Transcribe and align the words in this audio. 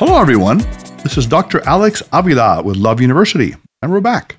Hello, 0.00 0.18
everyone. 0.18 0.56
This 1.02 1.18
is 1.18 1.26
Dr. 1.26 1.60
Alex 1.68 2.02
Avila 2.10 2.62
with 2.62 2.78
Love 2.78 3.02
University, 3.02 3.54
and 3.82 3.92
we're 3.92 4.00
back. 4.00 4.36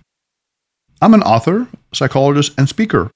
I'm 1.03 1.13
an 1.13 1.21
author, 1.21 1.67
psychologist, 1.93 2.55
and 2.57 2.67
speaker, 2.67 3.11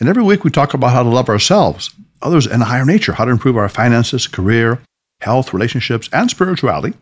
and 0.00 0.08
every 0.08 0.22
week 0.22 0.42
we 0.42 0.50
talk 0.50 0.72
about 0.72 0.94
how 0.94 1.02
to 1.02 1.10
love 1.10 1.28
ourselves, 1.28 1.90
others, 2.22 2.46
and 2.46 2.62
a 2.62 2.64
higher 2.64 2.86
nature, 2.86 3.12
how 3.12 3.26
to 3.26 3.30
improve 3.30 3.58
our 3.58 3.68
finances, 3.68 4.26
career, 4.26 4.80
health, 5.20 5.52
relationships, 5.52 6.08
and 6.10 6.30
spirituality. 6.30 6.96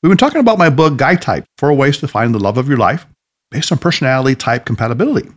We've 0.00 0.10
been 0.10 0.16
talking 0.16 0.40
about 0.40 0.58
my 0.58 0.70
book, 0.70 0.96
Guy 0.96 1.16
Type 1.16 1.44
Four 1.58 1.74
Ways 1.74 1.98
to 1.98 2.06
Find 2.06 2.32
the 2.32 2.38
Love 2.38 2.56
of 2.56 2.68
Your 2.68 2.78
Life, 2.78 3.06
based 3.50 3.72
on 3.72 3.78
personality 3.78 4.36
type 4.36 4.64
compatibility. 4.64 5.28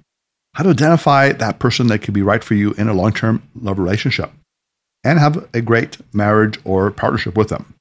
How 0.53 0.65
to 0.65 0.69
identify 0.69 1.31
that 1.31 1.57
person 1.57 1.87
that 1.87 2.03
could 2.03 2.13
be 2.13 2.21
right 2.21 2.43
for 2.43 2.53
you 2.53 2.73
in 2.73 2.89
a 2.89 2.93
long 2.93 3.11
term 3.11 3.41
love 3.59 3.79
relationship 3.79 4.29
and 5.03 5.17
have 5.17 5.49
a 5.55 5.61
great 5.61 5.97
marriage 6.13 6.59
or 6.63 6.91
partnership 6.91 7.35
with 7.35 7.49
them. 7.49 7.72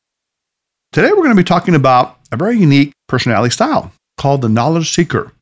Today, 0.93 1.09
we're 1.09 1.25
going 1.25 1.31
to 1.31 1.35
be 1.35 1.43
talking 1.43 1.75
about 1.75 2.19
a 2.33 2.37
very 2.37 2.59
unique 2.59 2.93
personality 3.09 3.51
style 3.51 3.93
called 4.19 4.43
the 4.43 4.49
knowledge 4.51 4.93
seeker 4.93 5.33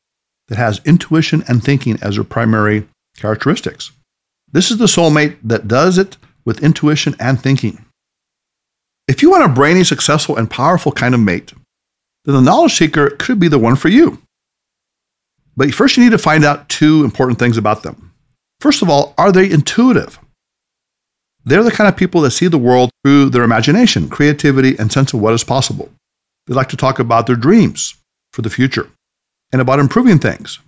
that 0.46 0.59
has 0.59 0.80
intuition 0.84 1.42
and 1.48 1.62
thinking 1.62 1.98
as 2.00 2.14
their 2.14 2.23
primary 2.23 2.86
characteristics. 3.16 3.90
This 4.52 4.70
is 4.70 4.78
the 4.78 4.86
soulmate 4.86 5.38
that 5.42 5.66
does 5.66 5.98
it 5.98 6.16
with 6.45 6.62
intuition 6.62 7.16
and 7.18 7.42
thinking. 7.42 7.84
If 9.09 9.23
you 9.23 9.30
want 9.32 9.42
a 9.42 9.48
brainy, 9.48 9.82
successful, 9.82 10.36
and 10.36 10.48
powerful 10.48 10.92
kind 10.92 11.16
of 11.16 11.20
mate, 11.20 11.52
then 12.24 12.37
the 12.37 12.40
knowledge 12.40 12.76
seeker 12.76 13.10
could 13.10 13.40
be 13.40 13.48
the 13.48 13.59
one 13.59 13.74
for 13.74 13.88
you. 13.88 14.23
But 15.56 15.74
first, 15.74 15.96
you 15.96 16.04
need 16.04 16.10
to 16.10 16.18
find 16.18 16.45
out 16.45 16.68
two 16.68 17.02
important 17.02 17.40
things 17.40 17.59
about 17.59 17.82
them. 17.82 18.12
First 18.60 18.82
of 18.82 18.88
all, 18.88 19.14
are 19.18 19.32
they 19.32 19.51
intuitive? 19.51 20.16
They're 21.44 21.62
the 21.62 21.70
kind 21.70 21.88
of 21.88 21.96
people 21.96 22.20
that 22.22 22.32
see 22.32 22.48
the 22.48 22.58
world 22.58 22.90
through 23.02 23.30
their 23.30 23.44
imagination, 23.44 24.08
creativity, 24.08 24.78
and 24.78 24.92
sense 24.92 25.12
of 25.12 25.20
what 25.20 25.34
is 25.34 25.44
possible. 25.44 25.90
They 26.46 26.54
like 26.54 26.68
to 26.70 26.76
talk 26.76 26.98
about 26.98 27.26
their 27.26 27.37
dreams 27.37 27.95
for 28.32 28.42
the 28.42 28.51
future 28.51 28.90
and 29.52 29.60
about 29.60 29.78
improving 29.78 30.18
things. 30.18 30.59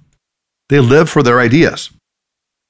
They 0.69 0.81
live 0.81 1.11
for 1.11 1.23
their 1.23 1.41
ideas. 1.41 1.91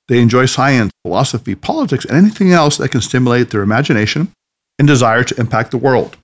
They 0.09 0.21
enjoy 0.21 0.47
science, 0.47 0.91
philosophy, 1.05 1.55
politics, 1.55 2.05
and 2.05 2.17
anything 2.17 2.53
else 2.53 2.77
that 2.79 2.91
can 2.91 3.01
stimulate 3.01 3.51
their 3.51 3.63
imagination 3.63 4.33
and 4.79 4.89
desire 4.89 5.23
to 5.25 5.41
impact 5.41 5.71
the 5.71 5.79
world. 5.79 6.17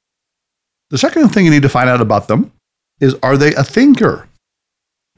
The 0.91 0.98
second 0.98 1.28
thing 1.28 1.44
you 1.44 1.50
need 1.50 1.62
to 1.62 1.69
find 1.69 1.88
out 1.88 2.00
about 2.00 2.28
them 2.28 2.50
is 3.00 3.14
are 3.22 3.36
they 3.36 3.55
a 3.55 3.62
thinker? 3.62 4.28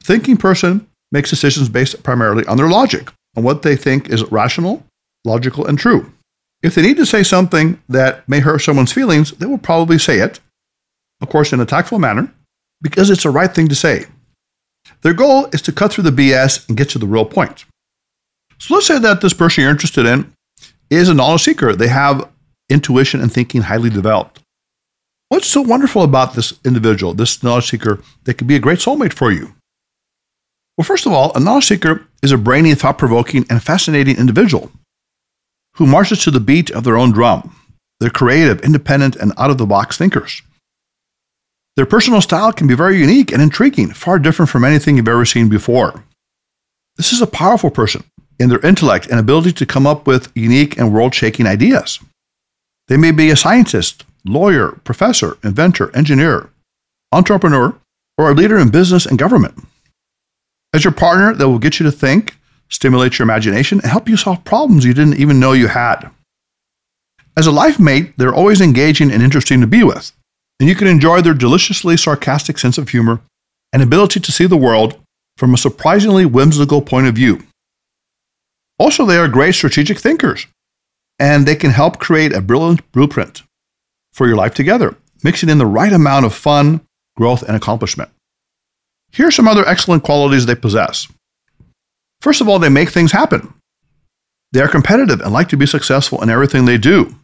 Thinking 0.03 0.37
person 0.37 0.87
makes 1.13 1.31
decisions 1.31 1.69
based 1.69 2.03
primarily 2.03 2.45
on 2.47 2.57
their 2.57 2.69
logic, 2.69 3.11
on 3.37 3.45
what 3.45 3.63
they 3.63 3.77
think 3.77 4.11
is 4.11 4.31
rational, 4.31 4.85
logical, 5.25 5.67
and 5.67 5.79
true. 5.79 6.13
If 6.63 6.75
they 6.75 6.83
need 6.83 6.99
to 6.99 7.07
say 7.07 7.23
something 7.23 7.81
that 7.89 8.29
may 8.29 8.41
hurt 8.41 8.59
someone's 8.61 8.93
feelings, 8.93 9.33
they 9.33 9.47
will 9.47 9.59
probably 9.59 9.99
say 9.99 10.19
it, 10.19 10.41
of 11.21 11.29
course, 11.29 11.53
in 11.53 11.61
a 11.61 11.67
tactful 11.67 11.99
manner, 11.99 12.33
because 12.83 13.09
it's 13.09 13.23
the 13.23 13.31
right 13.31 13.53
thing 13.53 13.69
to 13.69 13.75
say. 13.75 14.07
Their 15.03 15.15
goal 15.15 15.47
is 15.53 15.63
to 15.63 15.73
cut 15.73 15.93
through 15.93 16.05
the 16.05 16.11
BS 16.11 16.69
and 16.69 16.77
get 16.77 16.91
to 16.91 16.99
the 16.99 17.07
real 17.07 17.25
point. 17.25 17.65
So 18.59 18.75
let's 18.75 18.87
say 18.87 18.99
that 18.99 19.23
this 19.23 19.33
person 19.33 19.63
you're 19.63 19.71
interested 19.71 20.05
in 20.05 20.33
is 20.91 21.09
a 21.09 21.15
knowledge 21.15 21.43
seeker. 21.43 21.75
They 21.75 21.89
have 21.89 22.29
intuition 22.69 23.23
and 23.23 23.33
thinking 23.33 23.63
highly 23.63 23.89
developed. 23.89 24.41
What's 25.29 25.47
so 25.47 25.63
wonderful 25.63 26.03
about 26.03 26.35
this 26.35 26.59
individual, 26.65 27.15
this 27.15 27.43
knowledge 27.43 27.71
seeker, 27.71 28.03
that 28.25 28.35
could 28.35 28.49
be 28.49 28.57
a 28.57 28.61
great 28.61 28.81
soulmate 28.81 29.13
for 29.15 29.33
you? 29.33 29.55
Well, 30.77 30.85
first 30.85 31.07
of 31.07 31.13
all, 31.13 31.33
a 31.35 31.41
knowledge 31.41 31.67
seeker 31.67 32.07
is 32.23 32.33
a 32.33 32.39
brainy, 32.39 32.75
thought 32.75 32.99
provoking, 32.99 33.47
and 33.49 33.63
fascinating 33.63 34.19
individual 34.19 34.71
who 35.75 35.87
marches 35.87 36.23
to 36.25 36.31
the 36.31 36.41
beat 36.41 36.71
of 36.71 36.85
their 36.85 36.97
own 36.97 37.13
drum. 37.13 37.55
They're 38.01 38.11
creative, 38.11 38.61
independent, 38.63 39.17
and 39.17 39.33
out 39.37 39.51
of 39.51 39.59
the 39.59 39.67
box 39.67 39.97
thinkers. 39.97 40.43
Their 41.77 41.87
personal 41.87 42.21
style 42.21 42.53
can 42.53 42.67
be 42.67 42.75
very 42.75 42.99
unique 42.99 43.33
and 43.33 43.41
intriguing, 43.41 43.91
far 43.93 44.19
different 44.19 44.51
from 44.51 44.65
anything 44.65 44.97
you've 44.97 45.09
ever 45.09 45.25
seen 45.25 45.49
before. 45.49 46.05
This 46.97 47.13
is 47.13 47.23
a 47.23 47.27
powerful 47.27 47.71
person 47.71 48.05
in 48.39 48.49
their 48.49 48.65
intellect 48.67 49.07
and 49.07 49.21
ability 49.21 49.53
to 49.53 49.67
come 49.67 49.87
up 49.87 50.07
with 50.07 50.33
unique 50.35 50.79
and 50.79 50.93
world 50.93 51.15
shaking 51.15 51.47
ideas. 51.47 52.01
They 52.89 52.97
may 52.97 53.13
be 53.13 53.31
a 53.31 53.37
scientist, 53.37 54.05
lawyer, 54.25 54.73
professor, 54.85 55.39
inventor, 55.45 55.95
engineer, 55.97 56.51
entrepreneur, 57.13 57.77
or 58.19 58.31
a 58.31 58.35
leader 58.35 58.59
in 58.59 58.71
business 58.71 59.07
and 59.07 59.19
government. 59.19 59.55
As 60.75 60.85
your 60.85 60.93
partner, 60.93 61.35
they 61.35 61.45
will 61.45 61.59
get 61.59 61.81
you 61.81 61.85
to 61.85 61.93
think, 61.93 62.37
stimulate 62.71 63.19
your 63.19 63.25
imagination, 63.25 63.81
and 63.81 63.91
help 63.91 64.09
you 64.09 64.17
solve 64.17 64.45
problems 64.45 64.85
you 64.85 64.95
didn't 64.95 65.19
even 65.19 65.41
know 65.41 65.53
you 65.53 65.69
had. 65.69 66.11
As 67.37 67.47
a 67.47 67.53
life 67.53 67.79
mate, 67.79 68.15
they're 68.17 68.35
always 68.35 68.61
engaging 68.61 69.11
and 69.11 69.23
interesting 69.23 69.61
to 69.61 69.67
be 69.67 69.83
with, 69.83 70.13
and 70.59 70.69
you 70.69 70.75
can 70.75 70.87
enjoy 70.87 71.21
their 71.21 71.35
deliciously 71.35 71.97
sarcastic 71.97 72.59
sense 72.59 72.79
of 72.79 72.89
humor 72.89 73.21
and 73.73 73.83
ability 73.83 74.21
to 74.21 74.33
see 74.33 74.47
the 74.47 74.57
world 74.57 74.99
from 75.37 75.55
a 75.55 75.59
surprisingly 75.59 76.27
whimsical 76.27 76.83
point 76.83 77.07
of 77.07 77.15
view. 77.15 77.43
Also, 78.79 79.05
they 79.05 79.17
are 79.17 79.29
great 79.29 79.55
strategic 79.55 79.99
thinkers, 79.99 80.47
and 81.19 81.47
they 81.47 81.57
can 81.57 81.71
help 81.71 81.99
create 81.99 82.33
a 82.33 82.41
brilliant 82.41 82.91
blueprint 82.93 83.43
for 84.13 84.27
your 84.27 84.37
life 84.37 84.55
together, 84.55 84.97
mixing 85.23 85.49
in 85.49 85.59
the 85.59 85.67
right 85.67 85.93
amount 85.93 86.27
of 86.27 86.35
fun, 86.35 86.81
growth, 87.17 87.43
and 87.43 87.57
accomplishment. 87.57 88.11
Here 89.13 89.27
are 89.27 89.33
some 89.33 89.49
other 89.49 89.67
excellent 89.67 90.03
qualities 90.03 90.47
they 90.47 90.55
possess. 90.55 91.09
First 92.21 92.41
of 92.41 92.49
all, 92.49 92.59
they 92.59 92.69
make 92.69 92.91
things 92.91 93.13
happen. 93.13 93.55
They 94.53 94.61
are 94.61 94.69
competitive 94.69 95.21
and 95.21 95.33
like 95.33 95.49
to 95.51 95.57
be 95.57 95.67
successful 95.67 96.23
in 96.23 96.31
everything 96.31 96.65
they 96.65 96.79
do, 96.79 97.15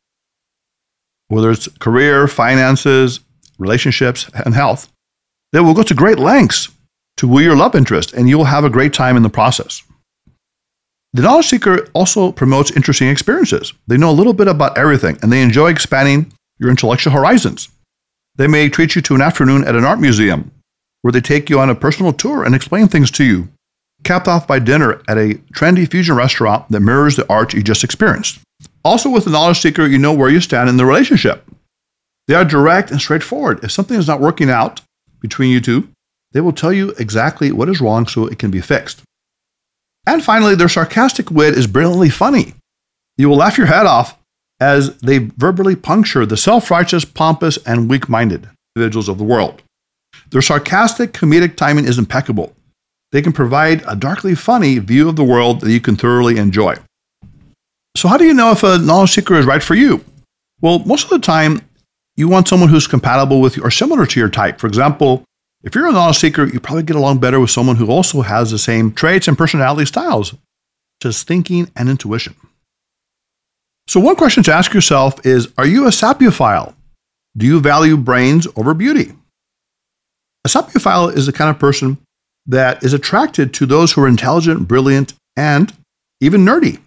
whether 1.29 1.51
it's 1.51 1.69
career, 1.79 2.29
finances, 2.29 3.21
relationships, 3.59 4.31
and 4.45 4.55
health. 4.55 4.89
They 5.53 5.61
will 5.61 5.75
go 5.75 5.83
to 5.83 5.95
great 5.95 6.19
lengths 6.19 6.69
to 7.17 7.29
woo 7.29 7.41
your 7.41 7.57
love 7.57 7.75
interest, 7.75 8.13
and 8.13 8.29
you 8.29 8.37
will 8.37 8.45
have 8.45 8.65
a 8.65 8.71
great 8.71 8.93
time 8.93 9.17
in 9.17 9.23
the 9.23 9.31
process. 9.31 9.83
The 11.13 11.23
knowledge 11.23 11.47
seeker 11.47 11.89
also 11.95 12.31
promotes 12.31 12.71
interesting 12.71 13.09
experiences. 13.09 13.73
They 13.87 13.97
know 13.97 14.11
a 14.11 14.13
little 14.13 14.35
bit 14.35 14.49
about 14.49 14.77
everything, 14.77 15.19
and 15.23 15.33
they 15.33 15.43
enjoy 15.43 15.71
expanding 15.71 16.33
your 16.59 16.71
intellectual 16.71 17.13
horizons. 17.13 17.71
They 18.37 18.47
may 18.47 18.69
treat 18.69 18.95
you 18.95 19.03
to 19.03 19.15
an 19.15 19.23
afternoon 19.23 19.65
at 19.65 19.77
an 19.77 19.85
art 19.85 19.99
museum 19.99 20.53
where 21.01 21.13
they 21.13 21.21
take 21.21 21.49
you 21.49 21.59
on 21.59 21.71
a 21.71 21.75
personal 21.75 22.13
tour 22.13 22.45
and 22.45 22.55
explain 22.55 22.89
things 22.89 23.11
to 23.13 23.25
you, 23.25 23.49
capped 24.07 24.29
off 24.29 24.47
by 24.47 24.59
dinner 24.59 25.03
at 25.09 25.19
a 25.19 25.35
trendy 25.53 25.91
fusion 25.91 26.17
restaurant 26.17 26.69
that 26.71 26.81
mirrors 26.81 27.17
the 27.17 27.31
art 27.31 27.53
you 27.53 27.63
just 27.63 27.85
experienced. 27.85 28.41
Also, 28.85 29.11
with 29.11 29.25
the 29.25 29.31
knowledge 29.31 29.61
seeker, 29.61 29.87
you 29.87 29.99
know 29.99 30.15
where 30.15 30.31
you 30.31 30.41
stand 30.41 30.69
in 30.69 30.77
the 30.77 30.87
relationship. 30.87 31.45
They 32.29 32.35
are 32.35 32.45
direct 32.45 32.91
and 32.91 33.01
straightforward. 33.01 33.63
If 33.63 33.73
something 33.73 33.99
is 33.99 34.09
not 34.09 34.21
working 34.21 34.51
out 34.51 34.81
between 35.21 35.51
you 35.51 35.61
two, 35.61 35.89
they 36.33 36.41
will 36.41 36.53
tell 36.53 36.73
you 36.73 36.91
exactly 36.99 37.53
what 37.53 37.69
is 37.69 37.81
wrong 37.81 38.07
so 38.07 38.27
it 38.27 38.39
can 38.39 38.51
be 38.51 38.61
fixed. 38.61 39.03
And 40.07 40.25
finally, 40.25 40.55
their 40.55 40.69
sarcastic 40.69 41.31
wit 41.31 41.59
is 41.59 41.67
brilliantly 41.67 42.11
funny. 42.11 42.55
You 43.17 43.29
will 43.29 43.37
laugh 43.37 43.59
your 43.59 43.67
head 43.67 43.87
off 43.87 44.17
as 44.61 44.97
they 44.99 45.19
verbally 45.19 45.77
puncture 45.77 46.25
the 46.25 46.37
self 46.37 46.71
righteous, 46.71 47.05
pompous, 47.05 47.59
and 47.67 47.91
weak 47.91 48.09
minded 48.09 48.49
individuals 48.75 49.09
of 49.09 49.19
the 49.19 49.25
world. 49.25 49.63
Their 50.31 50.43
sarcastic, 50.43 51.13
comedic 51.13 51.57
timing 51.57 51.87
is 51.87 51.99
impeccable. 51.99 52.56
They 53.17 53.23
can 53.23 53.33
provide 53.33 53.83
a 53.89 53.97
darkly 53.97 54.35
funny 54.35 54.79
view 54.79 55.09
of 55.09 55.17
the 55.17 55.25
world 55.25 55.63
that 55.63 55.73
you 55.73 55.81
can 55.81 55.97
thoroughly 55.97 56.37
enjoy. 56.37 56.77
So, 57.97 58.09
how 58.09 58.19
do 58.19 58.27
you 58.27 58.35
know 58.35 58.51
if 58.51 58.63
a 58.63 58.77
knowledge 58.77 59.13
seeker 59.13 59.37
is 59.37 59.47
right 59.47 59.63
for 59.63 59.75
you? 59.75 60.05
Well, 60.61 60.81
most 60.81 61.05
of 61.05 61.09
the 61.09 61.19
time, 61.21 61.63
you 62.19 62.29
want 62.29 62.47
someone 62.47 62.69
who's 62.69 62.87
compatible 62.87 63.41
with 63.41 63.57
you 63.57 63.63
or 63.63 63.71
similar 63.71 64.05
to 64.05 64.21
your 64.21 64.29
type. 64.29 64.61
For 64.61 64.67
example, 64.67 65.25
if 65.65 65.75
you're 65.75 65.87
a 65.87 65.93
knowledge 65.93 66.19
seeker, 66.19 66.45
you 66.45 66.61
probably 66.61 66.83
get 66.83 66.97
along 66.97 67.21
better 67.21 67.41
with 67.41 67.49
someone 67.49 67.77
who 67.77 67.91
also 67.91 68.21
has 68.21 68.51
the 68.51 68.59
same 68.59 68.93
traits 68.93 69.29
and 69.29 69.39
personality 69.39 69.87
styles, 69.87 70.33
such 71.03 71.09
as 71.09 71.23
thinking 71.23 71.71
and 71.75 71.89
intuition. 71.89 72.37
So, 73.89 73.99
one 73.99 74.17
question 74.17 74.43
to 74.43 74.53
ask 74.53 74.75
yourself 74.75 75.25
is 75.25 75.51
Are 75.57 75.67
you 75.67 75.87
a 75.87 75.91
sapiophile? 75.91 76.75
Do 77.35 77.47
you 77.47 77.61
value 77.61 77.97
brains 77.97 78.47
over 78.57 78.75
beauty? 78.75 79.15
A 80.45 80.51
sapiophile 80.51 81.17
is 81.17 81.25
the 81.25 81.33
kind 81.33 81.49
of 81.49 81.59
person 81.59 81.97
that 82.47 82.83
is 82.83 82.93
attracted 82.93 83.53
to 83.55 83.67
those 83.67 83.93
who 83.93 84.03
are 84.03 84.09
intelligent, 84.09 84.69
brilliant, 84.69 85.15
and 85.37 85.73
even 86.21 86.45
nerdy. 86.45 86.81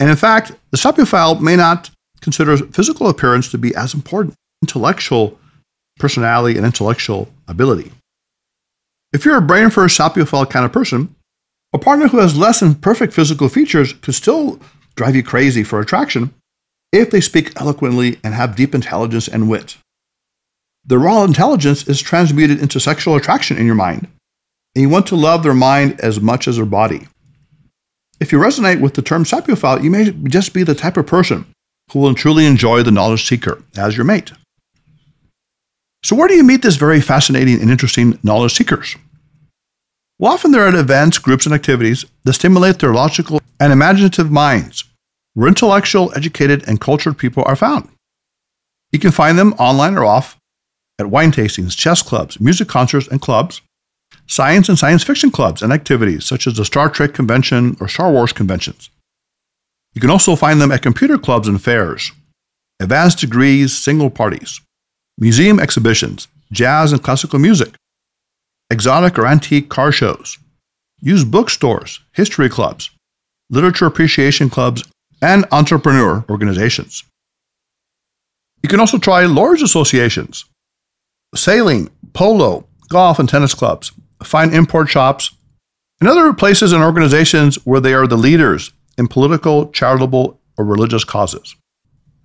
And 0.00 0.10
in 0.10 0.16
fact, 0.16 0.52
the 0.70 0.76
sapiophile 0.76 1.40
may 1.40 1.56
not 1.56 1.90
consider 2.20 2.56
physical 2.56 3.08
appearance 3.08 3.50
to 3.50 3.58
be 3.58 3.74
as 3.74 3.94
important 3.94 4.32
as 4.32 4.68
intellectual 4.68 5.38
personality 5.98 6.56
and 6.56 6.66
intellectual 6.66 7.28
ability. 7.46 7.92
If 9.12 9.24
you're 9.24 9.36
a 9.36 9.42
brain 9.42 9.70
first 9.70 9.98
sapiophile 9.98 10.48
kind 10.50 10.64
of 10.64 10.72
person, 10.72 11.14
a 11.72 11.78
partner 11.78 12.08
who 12.08 12.18
has 12.18 12.36
less 12.36 12.60
than 12.60 12.74
perfect 12.74 13.12
physical 13.12 13.48
features 13.48 13.92
could 13.92 14.14
still 14.14 14.60
drive 14.96 15.16
you 15.16 15.22
crazy 15.22 15.62
for 15.62 15.80
attraction 15.80 16.34
if 16.92 17.10
they 17.10 17.20
speak 17.20 17.52
eloquently 17.60 18.18
and 18.24 18.34
have 18.34 18.56
deep 18.56 18.74
intelligence 18.74 19.28
and 19.28 19.48
wit. 19.48 19.76
The 20.86 20.98
raw 20.98 21.24
intelligence 21.24 21.86
is 21.86 22.00
transmuted 22.00 22.60
into 22.60 22.80
sexual 22.80 23.16
attraction 23.16 23.58
in 23.58 23.66
your 23.66 23.74
mind, 23.74 24.08
and 24.74 24.82
you 24.82 24.88
want 24.88 25.06
to 25.08 25.16
love 25.16 25.42
their 25.42 25.54
mind 25.54 26.00
as 26.00 26.20
much 26.20 26.48
as 26.48 26.56
their 26.56 26.64
body. 26.64 27.08
If 28.20 28.32
you 28.32 28.38
resonate 28.38 28.80
with 28.80 28.94
the 28.94 29.02
term 29.02 29.24
sapiophile, 29.24 29.82
you 29.82 29.90
may 29.90 30.10
just 30.28 30.52
be 30.52 30.62
the 30.62 30.74
type 30.74 30.96
of 30.96 31.06
person 31.06 31.46
who 31.92 32.00
will 32.00 32.14
truly 32.14 32.46
enjoy 32.46 32.82
the 32.82 32.90
knowledge 32.90 33.26
seeker 33.26 33.62
as 33.76 33.96
your 33.96 34.04
mate. 34.04 34.32
So, 36.04 36.16
where 36.16 36.28
do 36.28 36.34
you 36.34 36.44
meet 36.44 36.62
this 36.62 36.76
very 36.76 37.00
fascinating 37.00 37.60
and 37.60 37.70
interesting 37.70 38.18
knowledge 38.22 38.54
seekers? 38.54 38.96
Well, 40.18 40.32
often 40.32 40.50
they're 40.50 40.66
at 40.66 40.74
events, 40.74 41.18
groups, 41.18 41.46
and 41.46 41.54
activities 41.54 42.04
that 42.24 42.32
stimulate 42.32 42.78
their 42.78 42.92
logical 42.92 43.40
and 43.60 43.72
imaginative 43.72 44.30
minds, 44.30 44.84
where 45.34 45.48
intellectual, 45.48 46.12
educated, 46.16 46.66
and 46.68 46.80
cultured 46.80 47.18
people 47.18 47.44
are 47.46 47.56
found. 47.56 47.88
You 48.90 48.98
can 48.98 49.10
find 49.10 49.38
them 49.38 49.52
online 49.54 49.96
or 49.96 50.04
off 50.04 50.37
at 50.98 51.10
wine 51.10 51.32
tastings, 51.32 51.76
chess 51.76 52.02
clubs, 52.02 52.40
music 52.40 52.68
concerts 52.68 53.08
and 53.08 53.20
clubs, 53.20 53.60
science 54.26 54.68
and 54.68 54.78
science 54.78 55.02
fiction 55.04 55.30
clubs 55.30 55.62
and 55.62 55.72
activities 55.72 56.24
such 56.24 56.46
as 56.46 56.54
the 56.54 56.64
Star 56.64 56.88
Trek 56.88 57.14
convention 57.14 57.76
or 57.80 57.88
Star 57.88 58.10
Wars 58.10 58.32
conventions. 58.32 58.90
You 59.94 60.00
can 60.00 60.10
also 60.10 60.36
find 60.36 60.60
them 60.60 60.72
at 60.72 60.82
computer 60.82 61.18
clubs 61.18 61.48
and 61.48 61.60
fairs, 61.60 62.12
advanced 62.80 63.18
degrees, 63.18 63.76
single 63.76 64.10
parties, 64.10 64.60
museum 65.18 65.58
exhibitions, 65.58 66.28
jazz 66.52 66.92
and 66.92 67.02
classical 67.02 67.38
music, 67.38 67.74
exotic 68.70 69.18
or 69.18 69.26
antique 69.26 69.68
car 69.68 69.90
shows, 69.92 70.38
used 71.00 71.30
bookstores, 71.30 72.00
history 72.12 72.48
clubs, 72.48 72.90
literature 73.50 73.86
appreciation 73.86 74.50
clubs, 74.50 74.84
and 75.22 75.44
entrepreneur 75.52 76.24
organizations. 76.28 77.02
You 78.62 78.68
can 78.68 78.80
also 78.80 78.98
try 78.98 79.24
large 79.24 79.62
associations, 79.62 80.44
sailing, 81.34 81.90
polo, 82.12 82.66
golf, 82.88 83.18
and 83.18 83.28
tennis 83.28 83.54
clubs, 83.54 83.92
find 84.22 84.54
import 84.54 84.88
shops, 84.88 85.30
and 86.00 86.08
other 86.08 86.32
places 86.32 86.72
and 86.72 86.82
organizations 86.82 87.56
where 87.66 87.80
they 87.80 87.94
are 87.94 88.06
the 88.06 88.16
leaders 88.16 88.72
in 88.96 89.08
political, 89.08 89.70
charitable, 89.70 90.40
or 90.56 90.64
religious 90.64 91.04
causes. 91.04 91.54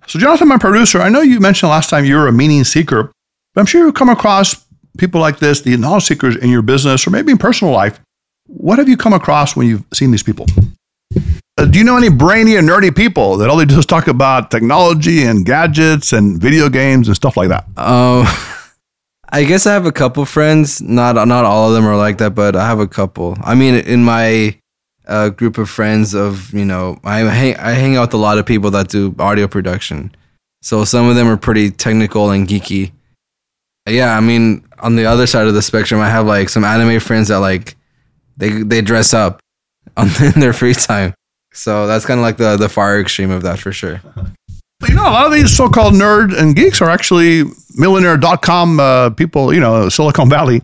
So, 0.06 0.18
Jonathan, 0.18 0.48
my 0.48 0.58
producer, 0.58 1.00
I 1.00 1.08
know 1.08 1.22
you 1.22 1.40
mentioned 1.40 1.70
last 1.70 1.88
time 1.88 2.04
you 2.04 2.16
were 2.16 2.28
a 2.28 2.32
meaning 2.32 2.64
seeker, 2.64 3.12
but 3.54 3.60
I'm 3.60 3.66
sure 3.66 3.84
you've 3.84 3.94
come 3.94 4.10
across 4.10 4.64
people 4.98 5.20
like 5.20 5.38
this, 5.38 5.62
the 5.62 5.76
knowledge 5.76 6.04
seekers 6.04 6.36
in 6.36 6.50
your 6.50 6.62
business 6.62 7.06
or 7.06 7.10
maybe 7.10 7.32
in 7.32 7.38
personal 7.38 7.72
life. 7.72 8.00
What 8.46 8.78
have 8.78 8.88
you 8.88 8.96
come 8.96 9.12
across 9.12 9.56
when 9.56 9.66
you've 9.66 9.84
seen 9.92 10.10
these 10.10 10.22
people? 10.22 10.46
Uh, 11.56 11.64
do 11.66 11.78
you 11.78 11.84
know 11.84 11.96
any 11.96 12.10
brainy 12.10 12.56
and 12.56 12.68
nerdy 12.68 12.94
people 12.94 13.36
that 13.38 13.48
only 13.48 13.64
just 13.64 13.88
talk 13.88 14.08
about 14.08 14.50
technology 14.50 15.22
and 15.22 15.46
gadgets 15.46 16.12
and 16.12 16.40
video 16.40 16.68
games 16.68 17.08
and 17.08 17.16
stuff 17.16 17.36
like 17.36 17.48
that? 17.48 17.64
Um, 17.78 18.26
I 19.34 19.42
guess 19.42 19.66
I 19.66 19.72
have 19.72 19.84
a 19.84 19.90
couple 19.90 20.24
friends. 20.26 20.80
Not 20.80 21.16
not 21.26 21.44
all 21.44 21.68
of 21.68 21.74
them 21.74 21.84
are 21.88 21.96
like 21.96 22.18
that, 22.18 22.36
but 22.36 22.54
I 22.54 22.68
have 22.68 22.78
a 22.78 22.86
couple. 22.86 23.36
I 23.42 23.56
mean, 23.56 23.74
in 23.74 24.04
my 24.04 24.56
uh, 25.08 25.30
group 25.30 25.58
of 25.58 25.68
friends, 25.68 26.14
of 26.14 26.54
you 26.54 26.64
know, 26.64 27.00
I 27.02 27.18
hang 27.18 27.56
I 27.56 27.72
hang 27.72 27.96
out 27.96 28.02
with 28.02 28.14
a 28.14 28.18
lot 28.18 28.38
of 28.38 28.46
people 28.46 28.70
that 28.70 28.90
do 28.90 29.12
audio 29.18 29.48
production. 29.48 30.14
So 30.62 30.84
some 30.84 31.08
of 31.08 31.16
them 31.16 31.26
are 31.26 31.36
pretty 31.36 31.72
technical 31.72 32.30
and 32.30 32.46
geeky. 32.46 32.92
Yeah, 33.88 34.16
I 34.16 34.20
mean, 34.20 34.64
on 34.78 34.94
the 34.94 35.06
other 35.06 35.26
side 35.26 35.48
of 35.48 35.54
the 35.54 35.62
spectrum, 35.62 36.00
I 36.00 36.10
have 36.10 36.26
like 36.26 36.48
some 36.48 36.62
anime 36.62 37.00
friends 37.00 37.26
that 37.26 37.40
like 37.40 37.74
they 38.36 38.62
they 38.62 38.82
dress 38.82 39.12
up 39.12 39.40
on 39.96 40.10
in 40.22 40.38
their 40.38 40.52
free 40.52 40.74
time. 40.74 41.12
So 41.52 41.88
that's 41.88 42.06
kind 42.06 42.20
of 42.20 42.22
like 42.22 42.36
the 42.36 42.56
the 42.56 42.68
far 42.68 43.00
extreme 43.00 43.32
of 43.32 43.42
that 43.42 43.58
for 43.58 43.72
sure. 43.72 44.00
You 44.88 44.94
know, 44.94 45.08
a 45.08 45.10
lot 45.10 45.26
of 45.26 45.32
these 45.32 45.56
so-called 45.56 45.94
nerd 45.94 46.36
and 46.36 46.54
geeks 46.54 46.80
are 46.80 46.90
actually 46.90 47.44
millionaire.com 47.74 48.80
uh, 48.80 49.10
people. 49.10 49.52
You 49.52 49.60
know, 49.60 49.88
Silicon 49.88 50.28
Valley. 50.28 50.62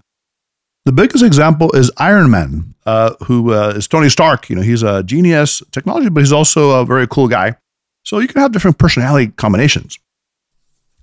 The 0.84 0.92
biggest 0.92 1.22
example 1.22 1.70
is 1.72 1.90
Iron 1.98 2.30
Man, 2.30 2.74
uh, 2.86 3.14
who 3.26 3.52
uh, 3.52 3.74
is 3.76 3.86
Tony 3.86 4.08
Stark. 4.08 4.48
You 4.48 4.56
know, 4.56 4.62
he's 4.62 4.82
a 4.82 5.02
genius 5.02 5.62
technology, 5.72 6.08
but 6.08 6.20
he's 6.20 6.32
also 6.32 6.80
a 6.80 6.84
very 6.84 7.06
cool 7.06 7.28
guy. 7.28 7.56
So 8.04 8.18
you 8.18 8.28
can 8.28 8.40
have 8.40 8.52
different 8.52 8.78
personality 8.78 9.28
combinations. 9.36 9.98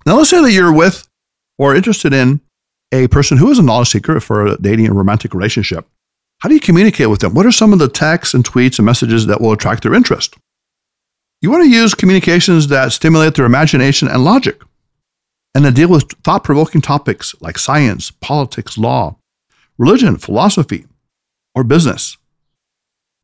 Now, 0.04 0.16
let's 0.16 0.30
say 0.30 0.42
that 0.42 0.52
you're 0.52 0.72
with 0.72 1.08
or 1.58 1.74
interested 1.74 2.12
in 2.12 2.40
a 2.92 3.08
person 3.08 3.38
who 3.38 3.50
is 3.50 3.58
a 3.58 3.62
knowledge 3.62 3.88
seeker 3.88 4.20
for 4.20 4.46
a 4.46 4.56
dating 4.58 4.86
and 4.86 4.96
romantic 4.96 5.34
relationship. 5.34 5.86
How 6.38 6.48
do 6.48 6.54
you 6.54 6.60
communicate 6.60 7.10
with 7.10 7.20
them? 7.20 7.34
What 7.34 7.46
are 7.46 7.52
some 7.52 7.72
of 7.72 7.78
the 7.78 7.88
texts 7.88 8.34
and 8.34 8.44
tweets 8.44 8.78
and 8.78 8.86
messages 8.86 9.26
that 9.26 9.40
will 9.40 9.52
attract 9.52 9.82
their 9.82 9.94
interest? 9.94 10.36
You 11.40 11.52
want 11.52 11.62
to 11.64 11.70
use 11.70 11.94
communications 11.94 12.66
that 12.68 12.92
stimulate 12.92 13.34
their 13.34 13.46
imagination 13.46 14.08
and 14.08 14.24
logic, 14.24 14.60
and 15.54 15.64
that 15.64 15.74
deal 15.74 15.88
with 15.88 16.10
thought 16.24 16.42
provoking 16.42 16.80
topics 16.80 17.34
like 17.40 17.58
science, 17.58 18.10
politics, 18.10 18.76
law, 18.76 19.16
religion, 19.78 20.16
philosophy, 20.16 20.86
or 21.54 21.62
business. 21.62 22.16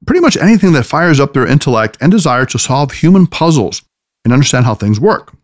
Pretty 0.06 0.20
much 0.20 0.36
anything 0.36 0.72
that 0.72 0.86
fires 0.86 1.18
up 1.18 1.32
their 1.32 1.46
intellect 1.46 1.96
and 2.00 2.12
desire 2.12 2.46
to 2.46 2.58
solve 2.58 2.92
human 2.92 3.26
puzzles 3.26 3.82
and 4.24 4.32
understand 4.32 4.64
how 4.64 4.74
things 4.74 5.00
work. 5.00 5.34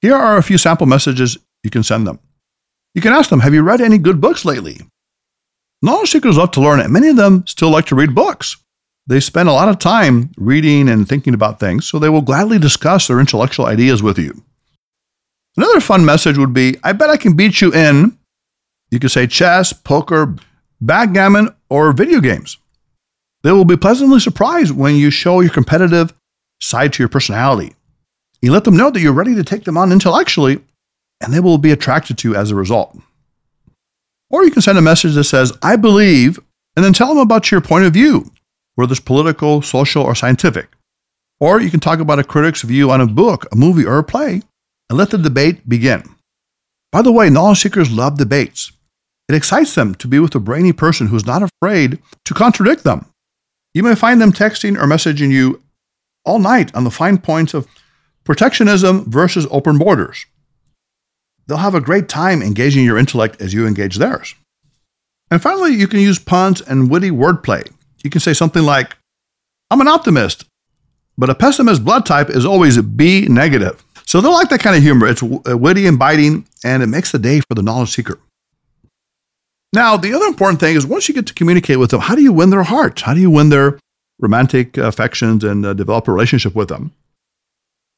Here 0.00 0.14
are 0.14 0.36
a 0.36 0.42
few 0.42 0.58
sample 0.58 0.86
messages 0.86 1.36
you 1.64 1.70
can 1.70 1.82
send 1.82 2.06
them. 2.06 2.20
You 2.94 3.02
can 3.02 3.12
ask 3.12 3.28
them 3.28 3.40
Have 3.40 3.54
you 3.54 3.62
read 3.62 3.80
any 3.80 3.98
good 3.98 4.20
books 4.20 4.44
lately? 4.44 4.80
Knowledge 5.80 6.10
seekers 6.10 6.36
love 6.36 6.52
to 6.52 6.60
learn, 6.60 6.78
and 6.78 6.92
many 6.92 7.08
of 7.08 7.16
them 7.16 7.44
still 7.46 7.70
like 7.70 7.86
to 7.86 7.96
read 7.96 8.14
books. 8.14 8.56
They 9.06 9.20
spend 9.20 9.48
a 9.48 9.52
lot 9.52 9.68
of 9.68 9.78
time 9.78 10.30
reading 10.36 10.88
and 10.88 11.08
thinking 11.08 11.34
about 11.34 11.58
things, 11.58 11.86
so 11.86 11.98
they 11.98 12.08
will 12.08 12.22
gladly 12.22 12.58
discuss 12.58 13.08
their 13.08 13.20
intellectual 13.20 13.66
ideas 13.66 14.02
with 14.02 14.18
you. 14.18 14.42
Another 15.56 15.80
fun 15.80 16.04
message 16.04 16.38
would 16.38 16.54
be 16.54 16.76
I 16.82 16.92
bet 16.92 17.10
I 17.10 17.16
can 17.16 17.34
beat 17.34 17.60
you 17.60 17.72
in. 17.72 18.16
You 18.90 19.00
could 19.00 19.10
say 19.10 19.26
chess, 19.26 19.72
poker, 19.72 20.36
backgammon, 20.80 21.54
or 21.68 21.92
video 21.92 22.20
games. 22.20 22.58
They 23.42 23.52
will 23.52 23.64
be 23.64 23.76
pleasantly 23.76 24.20
surprised 24.20 24.72
when 24.72 24.94
you 24.94 25.10
show 25.10 25.40
your 25.40 25.50
competitive 25.50 26.14
side 26.60 26.92
to 26.92 27.02
your 27.02 27.08
personality. 27.08 27.74
You 28.40 28.52
let 28.52 28.64
them 28.64 28.76
know 28.76 28.90
that 28.90 29.00
you're 29.00 29.12
ready 29.12 29.34
to 29.34 29.44
take 29.44 29.64
them 29.64 29.76
on 29.76 29.92
intellectually, 29.92 30.60
and 31.20 31.32
they 31.32 31.40
will 31.40 31.58
be 31.58 31.72
attracted 31.72 32.18
to 32.18 32.30
you 32.30 32.36
as 32.36 32.50
a 32.50 32.56
result. 32.56 32.96
Or 34.30 34.44
you 34.44 34.50
can 34.50 34.62
send 34.62 34.78
a 34.78 34.82
message 34.82 35.14
that 35.14 35.24
says, 35.24 35.52
I 35.62 35.76
believe, 35.76 36.38
and 36.74 36.84
then 36.84 36.92
tell 36.92 37.08
them 37.08 37.18
about 37.18 37.50
your 37.50 37.60
point 37.60 37.84
of 37.84 37.92
view, 37.92 38.31
whether 38.74 38.92
it's 38.92 39.00
political, 39.00 39.62
social, 39.62 40.02
or 40.02 40.14
scientific. 40.14 40.68
Or 41.40 41.60
you 41.60 41.70
can 41.70 41.80
talk 41.80 41.98
about 41.98 42.18
a 42.18 42.24
critic's 42.24 42.62
view 42.62 42.90
on 42.90 43.00
a 43.00 43.06
book, 43.06 43.46
a 43.52 43.56
movie, 43.56 43.84
or 43.84 43.98
a 43.98 44.04
play, 44.04 44.42
and 44.88 44.98
let 44.98 45.10
the 45.10 45.18
debate 45.18 45.68
begin. 45.68 46.02
By 46.90 47.02
the 47.02 47.12
way, 47.12 47.30
knowledge 47.30 47.60
seekers 47.60 47.90
love 47.90 48.18
debates. 48.18 48.72
It 49.28 49.34
excites 49.34 49.74
them 49.74 49.94
to 49.96 50.08
be 50.08 50.18
with 50.18 50.34
a 50.34 50.40
brainy 50.40 50.72
person 50.72 51.08
who's 51.08 51.26
not 51.26 51.42
afraid 51.42 51.98
to 52.24 52.34
contradict 52.34 52.84
them. 52.84 53.06
You 53.74 53.82
may 53.82 53.94
find 53.94 54.20
them 54.20 54.32
texting 54.32 54.76
or 54.76 54.86
messaging 54.86 55.30
you 55.30 55.62
all 56.24 56.38
night 56.38 56.74
on 56.74 56.84
the 56.84 56.90
fine 56.90 57.18
points 57.18 57.54
of 57.54 57.66
protectionism 58.24 59.10
versus 59.10 59.46
open 59.50 59.78
borders 59.78 60.26
they'll 61.46 61.58
have 61.58 61.74
a 61.74 61.80
great 61.80 62.08
time 62.08 62.42
engaging 62.42 62.84
your 62.84 62.98
intellect 62.98 63.40
as 63.40 63.52
you 63.52 63.66
engage 63.66 63.96
theirs. 63.96 64.34
And 65.30 65.42
finally, 65.42 65.74
you 65.74 65.88
can 65.88 66.00
use 66.00 66.18
puns 66.18 66.60
and 66.60 66.90
witty 66.90 67.10
wordplay. 67.10 67.71
You 68.02 68.10
can 68.10 68.20
say 68.20 68.34
something 68.34 68.62
like, 68.62 68.96
I'm 69.70 69.80
an 69.80 69.88
optimist, 69.88 70.44
but 71.16 71.30
a 71.30 71.34
pessimist 71.34 71.84
blood 71.84 72.04
type 72.06 72.30
is 72.30 72.44
always 72.44 72.80
B 72.80 73.26
negative. 73.28 73.82
So 74.06 74.20
they'll 74.20 74.32
like 74.32 74.48
that 74.50 74.60
kind 74.60 74.76
of 74.76 74.82
humor. 74.82 75.06
It's 75.06 75.22
uh, 75.22 75.56
witty 75.56 75.86
and 75.86 75.98
biting, 75.98 76.46
and 76.64 76.82
it 76.82 76.88
makes 76.88 77.12
the 77.12 77.18
day 77.18 77.40
for 77.40 77.54
the 77.54 77.62
knowledge 77.62 77.90
seeker. 77.90 78.18
Now, 79.72 79.96
the 79.96 80.12
other 80.12 80.26
important 80.26 80.60
thing 80.60 80.76
is 80.76 80.86
once 80.86 81.08
you 81.08 81.14
get 81.14 81.26
to 81.28 81.34
communicate 81.34 81.78
with 81.78 81.90
them, 81.90 82.00
how 82.00 82.14
do 82.14 82.22
you 82.22 82.32
win 82.32 82.50
their 82.50 82.64
heart? 82.64 83.00
How 83.00 83.14
do 83.14 83.20
you 83.20 83.30
win 83.30 83.48
their 83.48 83.78
romantic 84.18 84.76
affections 84.76 85.44
and 85.44 85.64
uh, 85.64 85.72
develop 85.72 86.08
a 86.08 86.12
relationship 86.12 86.54
with 86.54 86.68
them? 86.68 86.92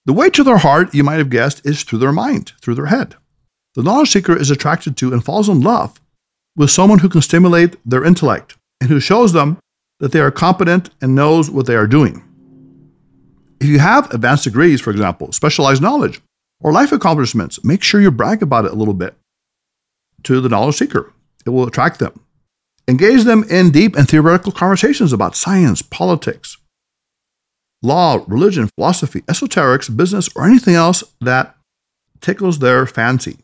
The 0.07 0.13
way 0.13 0.31
to 0.31 0.45
their 0.45 0.59
heart, 0.59 0.95
you 0.95 1.03
might 1.03 1.19
have 1.19 1.31
guessed, 1.31 1.67
is 1.67 1.83
through 1.83 1.99
their 1.99 2.13
mind, 2.13 2.53
through 2.61 2.75
their 2.75 2.87
head. 2.87 3.17
The 3.75 3.83
knowledge 3.83 4.11
seeker 4.11 4.37
is 4.37 4.51
attracted 4.51 4.97
to 4.99 5.13
and 5.13 5.25
falls 5.25 5.49
in 5.49 5.63
love 5.63 5.99
with 6.57 6.71
someone 6.71 7.01
who 7.01 7.09
can 7.09 7.23
stimulate 7.23 7.77
their 7.85 8.05
intellect 8.05 8.57
and 8.81 8.89
who 8.89 9.01
shows 9.01 9.33
them 9.33 9.59
that 10.05 10.13
they 10.13 10.21
are 10.21 10.31
competent 10.31 10.91
and 11.01 11.15
knows 11.15 11.51
what 11.51 11.65
they 11.65 11.75
are 11.75 11.87
doing. 11.87 12.23
If 13.59 13.69
you 13.69 13.79
have 13.79 14.13
advanced 14.13 14.45
degrees, 14.45 14.83
for 14.83 14.91
example, 14.91 15.33
specialized 15.33 15.81
knowledge, 15.81 16.21
or 16.61 16.73
life 16.73 16.93
accomplishments, 16.93 17.65
make 17.65 17.83
sure 17.83 18.03
you 18.03 18.11
brag 18.11 18.43
about 18.43 18.67
it 18.67 18.73
a 18.73 18.75
little 18.75 18.93
bit 18.93 19.15
to 20.25 20.43
the 20.43 20.51
knowledge 20.51 20.75
seeker. 20.75 21.15
It 21.47 21.51
will 21.51 21.67
attract 21.67 22.01
them. 22.01 22.21
Engage 22.87 23.25
them 23.25 23.45
in 23.45 23.71
deep 23.71 23.97
and 23.97 24.07
theoretical 24.07 24.53
conversations 24.53 25.15
about 25.15 25.37
science, 25.37 25.81
politics, 25.81 26.59
law, 27.83 28.23
religion, 28.29 28.69
philosophy, 28.77 29.23
esoterics, 29.23 29.97
business, 29.97 30.29
or 30.37 30.45
anything 30.45 30.75
else 30.75 31.03
that 31.23 31.57
tickles 32.21 32.59
their 32.59 32.85
fancy. 32.85 33.39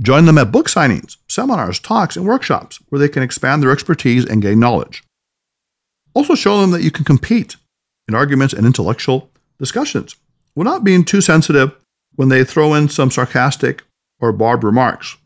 Join 0.00 0.26
them 0.26 0.38
at 0.38 0.52
book 0.52 0.68
signings, 0.68 1.16
seminars, 1.28 1.80
talks, 1.80 2.16
and 2.16 2.26
workshops 2.26 2.78
where 2.90 3.00
they 3.00 3.08
can 3.08 3.24
expand 3.24 3.60
their 3.60 3.72
expertise 3.72 4.24
and 4.24 4.40
gain 4.40 4.60
knowledge. 4.60 5.02
Also, 6.14 6.34
show 6.34 6.60
them 6.60 6.70
that 6.72 6.82
you 6.82 6.90
can 6.90 7.04
compete 7.04 7.56
in 8.08 8.14
arguments 8.14 8.52
and 8.52 8.66
intellectual 8.66 9.30
discussions 9.58 10.16
without 10.56 10.84
being 10.84 11.04
too 11.04 11.20
sensitive 11.20 11.72
when 12.16 12.28
they 12.28 12.44
throw 12.44 12.74
in 12.74 12.88
some 12.88 13.10
sarcastic 13.10 13.82
or 14.18 14.32
barbed 14.32 14.64
remarks. 14.64 15.16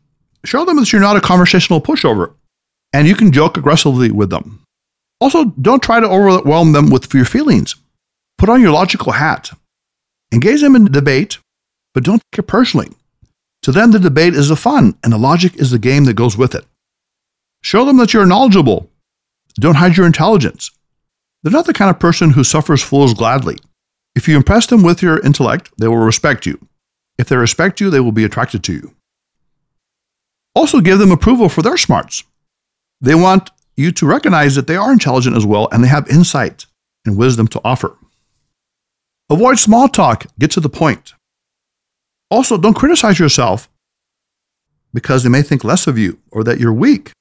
Show 0.45 0.63
them 0.65 0.77
that 0.77 0.91
you're 0.91 1.01
not 1.01 1.17
a 1.17 1.21
conversational 1.21 1.81
pushover 1.81 2.33
and 2.93 3.07
you 3.07 3.15
can 3.15 3.31
joke 3.31 3.57
aggressively 3.57 4.11
with 4.11 4.29
them. 4.29 4.63
Also, 5.19 5.45
don't 5.45 5.81
try 5.81 5.99
to 5.99 6.07
overwhelm 6.07 6.71
them 6.71 6.89
with 6.89 7.13
your 7.13 7.25
feelings. 7.25 7.75
Put 8.37 8.49
on 8.49 8.61
your 8.61 8.71
logical 8.71 9.13
hat. 9.13 9.51
Engage 10.31 10.61
them 10.61 10.75
in 10.75 10.85
debate, 10.85 11.39
but 11.93 12.03
don't 12.03 12.21
take 12.31 12.39
it 12.39 12.47
personally. 12.47 12.89
To 13.63 13.71
them, 13.71 13.91
the 13.91 13.99
debate 13.99 14.35
is 14.35 14.49
the 14.49 14.55
fun, 14.55 14.95
and 15.03 15.11
the 15.11 15.17
logic 15.17 15.55
is 15.55 15.71
the 15.71 15.79
game 15.79 16.05
that 16.05 16.13
goes 16.13 16.37
with 16.37 16.53
it. 16.53 16.65
Show 17.61 17.85
them 17.85 17.97
that 17.97 18.13
you're 18.13 18.25
knowledgeable. 18.25 18.89
Don't 19.55 19.75
hide 19.75 19.97
your 19.97 20.05
intelligence. 20.05 20.69
They're 21.45 21.51
not 21.51 21.67
the 21.67 21.73
kind 21.73 21.91
of 21.91 21.99
person 21.99 22.31
who 22.31 22.43
suffers 22.43 22.81
fools 22.81 23.13
gladly. 23.13 23.59
If 24.15 24.27
you 24.27 24.35
impress 24.35 24.65
them 24.65 24.81
with 24.81 25.03
your 25.03 25.19
intellect, 25.19 25.69
they 25.77 25.87
will 25.87 25.97
respect 25.97 26.47
you. 26.47 26.57
If 27.19 27.29
they 27.29 27.35
respect 27.35 27.79
you, 27.79 27.91
they 27.91 27.99
will 27.99 28.11
be 28.11 28.23
attracted 28.23 28.63
to 28.63 28.73
you. 28.73 28.95
Also, 30.55 30.81
give 30.81 30.97
them 30.97 31.11
approval 31.11 31.47
for 31.47 31.61
their 31.61 31.77
smarts. 31.77 32.23
They 32.99 33.13
want 33.13 33.51
you 33.77 33.91
to 33.91 34.07
recognize 34.07 34.55
that 34.55 34.65
they 34.65 34.75
are 34.75 34.91
intelligent 34.91 35.37
as 35.37 35.45
well 35.45 35.69
and 35.71 35.83
they 35.83 35.87
have 35.87 36.09
insight 36.09 36.65
and 37.05 37.15
wisdom 37.15 37.47
to 37.49 37.61
offer. 37.63 37.95
Avoid 39.29 39.59
small 39.59 39.87
talk, 39.87 40.25
get 40.39 40.49
to 40.51 40.59
the 40.59 40.67
point. 40.67 41.13
Also, 42.31 42.57
don't 42.57 42.73
criticize 42.73 43.19
yourself 43.19 43.69
because 44.95 45.21
they 45.21 45.29
may 45.29 45.43
think 45.43 45.63
less 45.63 45.85
of 45.85 45.99
you 45.99 46.17
or 46.31 46.43
that 46.43 46.59
you're 46.59 46.73
weak. 46.73 47.11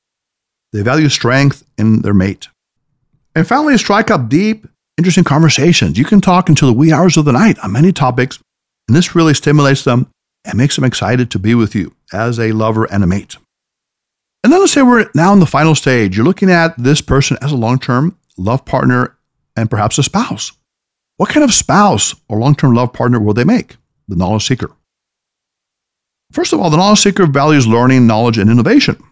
They 0.72 0.80
value 0.80 1.10
strength 1.10 1.62
in 1.76 2.00
their 2.00 2.14
mate. 2.14 2.48
And 3.34 3.46
finally, 3.46 3.76
strike 3.78 4.10
up 4.10 4.28
deep, 4.28 4.66
interesting 4.96 5.24
conversations. 5.24 5.98
You 5.98 6.04
can 6.04 6.20
talk 6.20 6.48
until 6.48 6.68
the 6.68 6.74
wee 6.74 6.92
hours 6.92 7.16
of 7.16 7.24
the 7.24 7.32
night 7.32 7.58
on 7.60 7.72
many 7.72 7.92
topics, 7.92 8.38
and 8.88 8.96
this 8.96 9.14
really 9.14 9.34
stimulates 9.34 9.84
them 9.84 10.08
and 10.44 10.56
makes 10.56 10.76
them 10.76 10.84
excited 10.84 11.30
to 11.30 11.38
be 11.38 11.54
with 11.54 11.74
you 11.74 11.94
as 12.12 12.38
a 12.38 12.52
lover 12.52 12.84
and 12.84 13.02
a 13.02 13.06
mate. 13.06 13.36
And 14.42 14.52
then 14.52 14.60
let's 14.60 14.72
say 14.72 14.82
we're 14.82 15.08
now 15.14 15.32
in 15.32 15.40
the 15.40 15.46
final 15.46 15.74
stage. 15.74 16.16
You're 16.16 16.26
looking 16.26 16.50
at 16.50 16.76
this 16.76 17.00
person 17.00 17.38
as 17.40 17.50
a 17.50 17.56
long 17.56 17.78
term 17.78 18.16
love 18.36 18.64
partner 18.64 19.16
and 19.56 19.70
perhaps 19.70 19.98
a 19.98 20.02
spouse. 20.02 20.52
What 21.16 21.30
kind 21.30 21.44
of 21.44 21.54
spouse 21.54 22.14
or 22.28 22.38
long 22.38 22.54
term 22.54 22.74
love 22.74 22.92
partner 22.92 23.18
will 23.18 23.34
they 23.34 23.44
make? 23.44 23.76
The 24.06 24.16
knowledge 24.16 24.46
seeker. 24.46 24.70
First 26.30 26.52
of 26.52 26.60
all, 26.60 26.68
the 26.68 26.76
knowledge 26.76 27.00
seeker 27.00 27.26
values 27.26 27.66
learning, 27.66 28.06
knowledge, 28.06 28.36
and 28.38 28.50
innovation. 28.50 29.02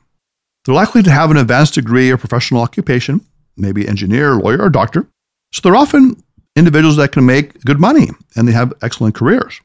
They're 0.65 0.75
likely 0.75 1.03
to 1.03 1.11
have 1.11 1.31
an 1.31 1.37
advanced 1.37 1.75
degree 1.75 2.11
or 2.11 2.17
professional 2.17 2.63
occupation, 2.63 3.25
maybe 3.57 3.87
engineer, 3.87 4.35
lawyer, 4.35 4.63
or 4.63 4.71
doctor. 4.71 5.07
So 5.53 5.61
they're 5.63 5.77
often 5.77 6.23
individuals 6.57 6.97
that 6.97 7.13
can 7.13 7.27
make 7.27 7.61
good 7.65 7.81
money 7.81 8.09
and 8.37 8.47
they 8.47 8.53
have 8.53 8.73
excellent 8.83 9.15
careers. 9.15 9.61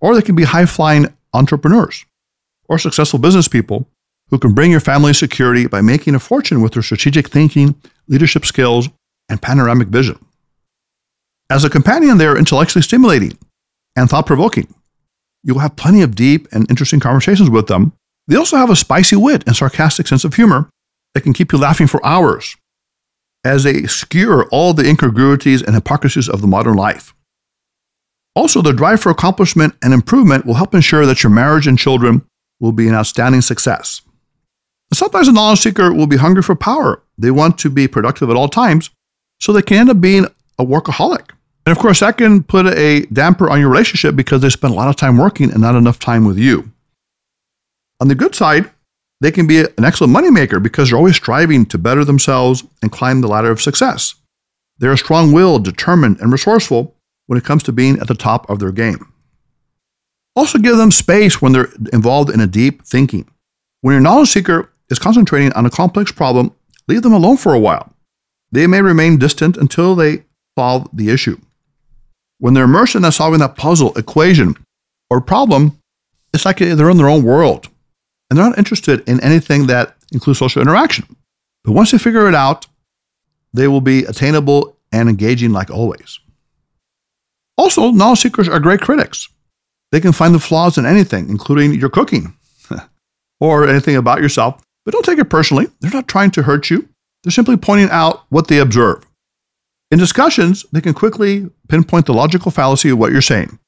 Or 0.00 0.14
they 0.14 0.22
can 0.22 0.34
be 0.34 0.44
high 0.44 0.66
flying 0.66 1.14
entrepreneurs 1.32 2.04
or 2.68 2.78
successful 2.78 3.18
business 3.18 3.48
people 3.48 3.88
who 4.30 4.38
can 4.38 4.52
bring 4.52 4.70
your 4.70 4.80
family 4.80 5.12
security 5.12 5.66
by 5.66 5.80
making 5.80 6.14
a 6.14 6.18
fortune 6.18 6.60
with 6.60 6.72
their 6.72 6.82
strategic 6.82 7.28
thinking, 7.28 7.74
leadership 8.08 8.44
skills, 8.44 8.88
and 9.28 9.40
panoramic 9.40 9.88
vision. 9.88 10.18
As 11.50 11.64
a 11.64 11.70
companion, 11.70 12.18
they 12.18 12.26
are 12.26 12.38
intellectually 12.38 12.82
stimulating 12.82 13.38
and 13.96 14.08
thought 14.08 14.26
provoking. 14.26 14.72
You'll 15.42 15.58
have 15.58 15.76
plenty 15.76 16.02
of 16.02 16.14
deep 16.14 16.48
and 16.52 16.68
interesting 16.70 17.00
conversations 17.00 17.50
with 17.50 17.66
them. 17.66 17.92
They 18.26 18.36
also 18.36 18.56
have 18.56 18.70
a 18.70 18.76
spicy 18.76 19.16
wit 19.16 19.44
and 19.46 19.54
sarcastic 19.54 20.08
sense 20.08 20.24
of 20.24 20.34
humor 20.34 20.70
that 21.12 21.20
can 21.20 21.34
keep 21.34 21.52
you 21.52 21.58
laughing 21.58 21.86
for 21.86 22.04
hours 22.04 22.56
as 23.44 23.64
they 23.64 23.84
skewer 23.84 24.48
all 24.50 24.72
the 24.72 24.88
incongruities 24.88 25.62
and 25.62 25.74
hypocrisies 25.74 26.28
of 26.28 26.40
the 26.40 26.46
modern 26.46 26.74
life. 26.74 27.14
Also, 28.34 28.62
the 28.62 28.72
drive 28.72 29.00
for 29.00 29.10
accomplishment 29.10 29.74
and 29.82 29.94
improvement 29.94 30.44
will 30.44 30.54
help 30.54 30.74
ensure 30.74 31.06
that 31.06 31.22
your 31.22 31.30
marriage 31.30 31.66
and 31.66 31.78
children 31.78 32.24
will 32.58 32.72
be 32.72 32.88
an 32.88 32.94
outstanding 32.94 33.42
success. 33.42 34.00
Sometimes 34.92 35.28
a 35.28 35.32
knowledge 35.32 35.60
seeker 35.60 35.92
will 35.92 36.06
be 36.06 36.16
hungry 36.16 36.42
for 36.42 36.54
power. 36.54 37.02
They 37.16 37.30
want 37.30 37.58
to 37.58 37.70
be 37.70 37.86
productive 37.86 38.30
at 38.30 38.36
all 38.36 38.48
times, 38.48 38.90
so 39.40 39.52
they 39.52 39.62
can 39.62 39.78
end 39.78 39.90
up 39.90 40.00
being 40.00 40.26
a 40.58 40.64
workaholic. 40.64 41.30
And 41.66 41.76
of 41.76 41.78
course, 41.78 42.00
that 42.00 42.18
can 42.18 42.42
put 42.42 42.66
a 42.66 43.02
damper 43.06 43.48
on 43.48 43.60
your 43.60 43.70
relationship 43.70 44.16
because 44.16 44.42
they 44.42 44.50
spend 44.50 44.74
a 44.74 44.76
lot 44.76 44.88
of 44.88 44.96
time 44.96 45.16
working 45.16 45.50
and 45.50 45.60
not 45.60 45.74
enough 45.74 45.98
time 45.98 46.24
with 46.24 46.38
you. 46.38 46.70
On 48.00 48.08
the 48.08 48.14
good 48.14 48.34
side, 48.34 48.70
they 49.24 49.32
can 49.32 49.46
be 49.46 49.60
an 49.60 49.84
excellent 49.84 50.14
moneymaker 50.14 50.62
because 50.62 50.90
they're 50.90 50.98
always 50.98 51.16
striving 51.16 51.64
to 51.64 51.78
better 51.78 52.04
themselves 52.04 52.62
and 52.82 52.92
climb 52.92 53.22
the 53.22 53.26
ladder 53.26 53.50
of 53.50 53.62
success. 53.62 54.16
They're 54.76 54.98
strong 54.98 55.32
willed, 55.32 55.64
determined, 55.64 56.20
and 56.20 56.30
resourceful 56.30 56.94
when 57.26 57.38
it 57.38 57.44
comes 57.44 57.62
to 57.62 57.72
being 57.72 57.98
at 58.00 58.08
the 58.08 58.14
top 58.14 58.50
of 58.50 58.58
their 58.58 58.70
game. 58.70 59.10
Also, 60.36 60.58
give 60.58 60.76
them 60.76 60.90
space 60.90 61.40
when 61.40 61.52
they're 61.52 61.70
involved 61.90 62.28
in 62.28 62.40
a 62.40 62.46
deep 62.46 62.84
thinking. 62.84 63.26
When 63.80 63.94
your 63.94 64.02
knowledge 64.02 64.28
seeker 64.28 64.70
is 64.90 64.98
concentrating 64.98 65.54
on 65.54 65.64
a 65.64 65.70
complex 65.70 66.12
problem, 66.12 66.54
leave 66.86 67.00
them 67.00 67.14
alone 67.14 67.38
for 67.38 67.54
a 67.54 67.58
while. 67.58 67.94
They 68.52 68.66
may 68.66 68.82
remain 68.82 69.16
distant 69.16 69.56
until 69.56 69.94
they 69.94 70.24
solve 70.58 70.86
the 70.92 71.08
issue. 71.08 71.40
When 72.40 72.52
they're 72.52 72.64
immersed 72.64 72.94
in 72.94 73.10
solving 73.10 73.40
that 73.40 73.56
puzzle, 73.56 73.96
equation, 73.96 74.54
or 75.08 75.22
problem, 75.22 75.78
it's 76.34 76.44
like 76.44 76.58
they're 76.58 76.90
in 76.90 76.98
their 76.98 77.08
own 77.08 77.22
world 77.22 77.70
and 78.30 78.38
they're 78.38 78.48
not 78.48 78.58
interested 78.58 79.06
in 79.08 79.20
anything 79.20 79.66
that 79.66 79.96
includes 80.12 80.38
social 80.38 80.62
interaction. 80.62 81.16
But 81.64 81.72
once 81.72 81.90
they 81.90 81.98
figure 81.98 82.28
it 82.28 82.34
out, 82.34 82.66
they 83.52 83.68
will 83.68 83.80
be 83.80 84.04
attainable 84.04 84.76
and 84.92 85.08
engaging 85.08 85.52
like 85.52 85.70
always. 85.70 86.18
Also, 87.56 87.90
knowledge 87.90 88.20
seekers 88.20 88.48
are 88.48 88.60
great 88.60 88.80
critics. 88.80 89.28
They 89.92 90.00
can 90.00 90.12
find 90.12 90.34
the 90.34 90.40
flaws 90.40 90.76
in 90.76 90.86
anything, 90.86 91.28
including 91.28 91.74
your 91.74 91.88
cooking 91.88 92.36
or 93.40 93.68
anything 93.68 93.96
about 93.96 94.20
yourself. 94.20 94.60
But 94.84 94.92
don't 94.92 95.04
take 95.04 95.18
it 95.18 95.30
personally. 95.30 95.68
They're 95.80 95.90
not 95.90 96.08
trying 96.08 96.32
to 96.32 96.42
hurt 96.42 96.70
you, 96.70 96.88
they're 97.22 97.30
simply 97.30 97.56
pointing 97.56 97.90
out 97.90 98.24
what 98.28 98.48
they 98.48 98.58
observe. 98.58 99.06
In 99.90 99.98
discussions, 99.98 100.66
they 100.72 100.80
can 100.80 100.94
quickly 100.94 101.48
pinpoint 101.68 102.06
the 102.06 102.14
logical 102.14 102.50
fallacy 102.50 102.90
of 102.90 102.98
what 102.98 103.12
you're 103.12 103.22
saying. 103.22 103.58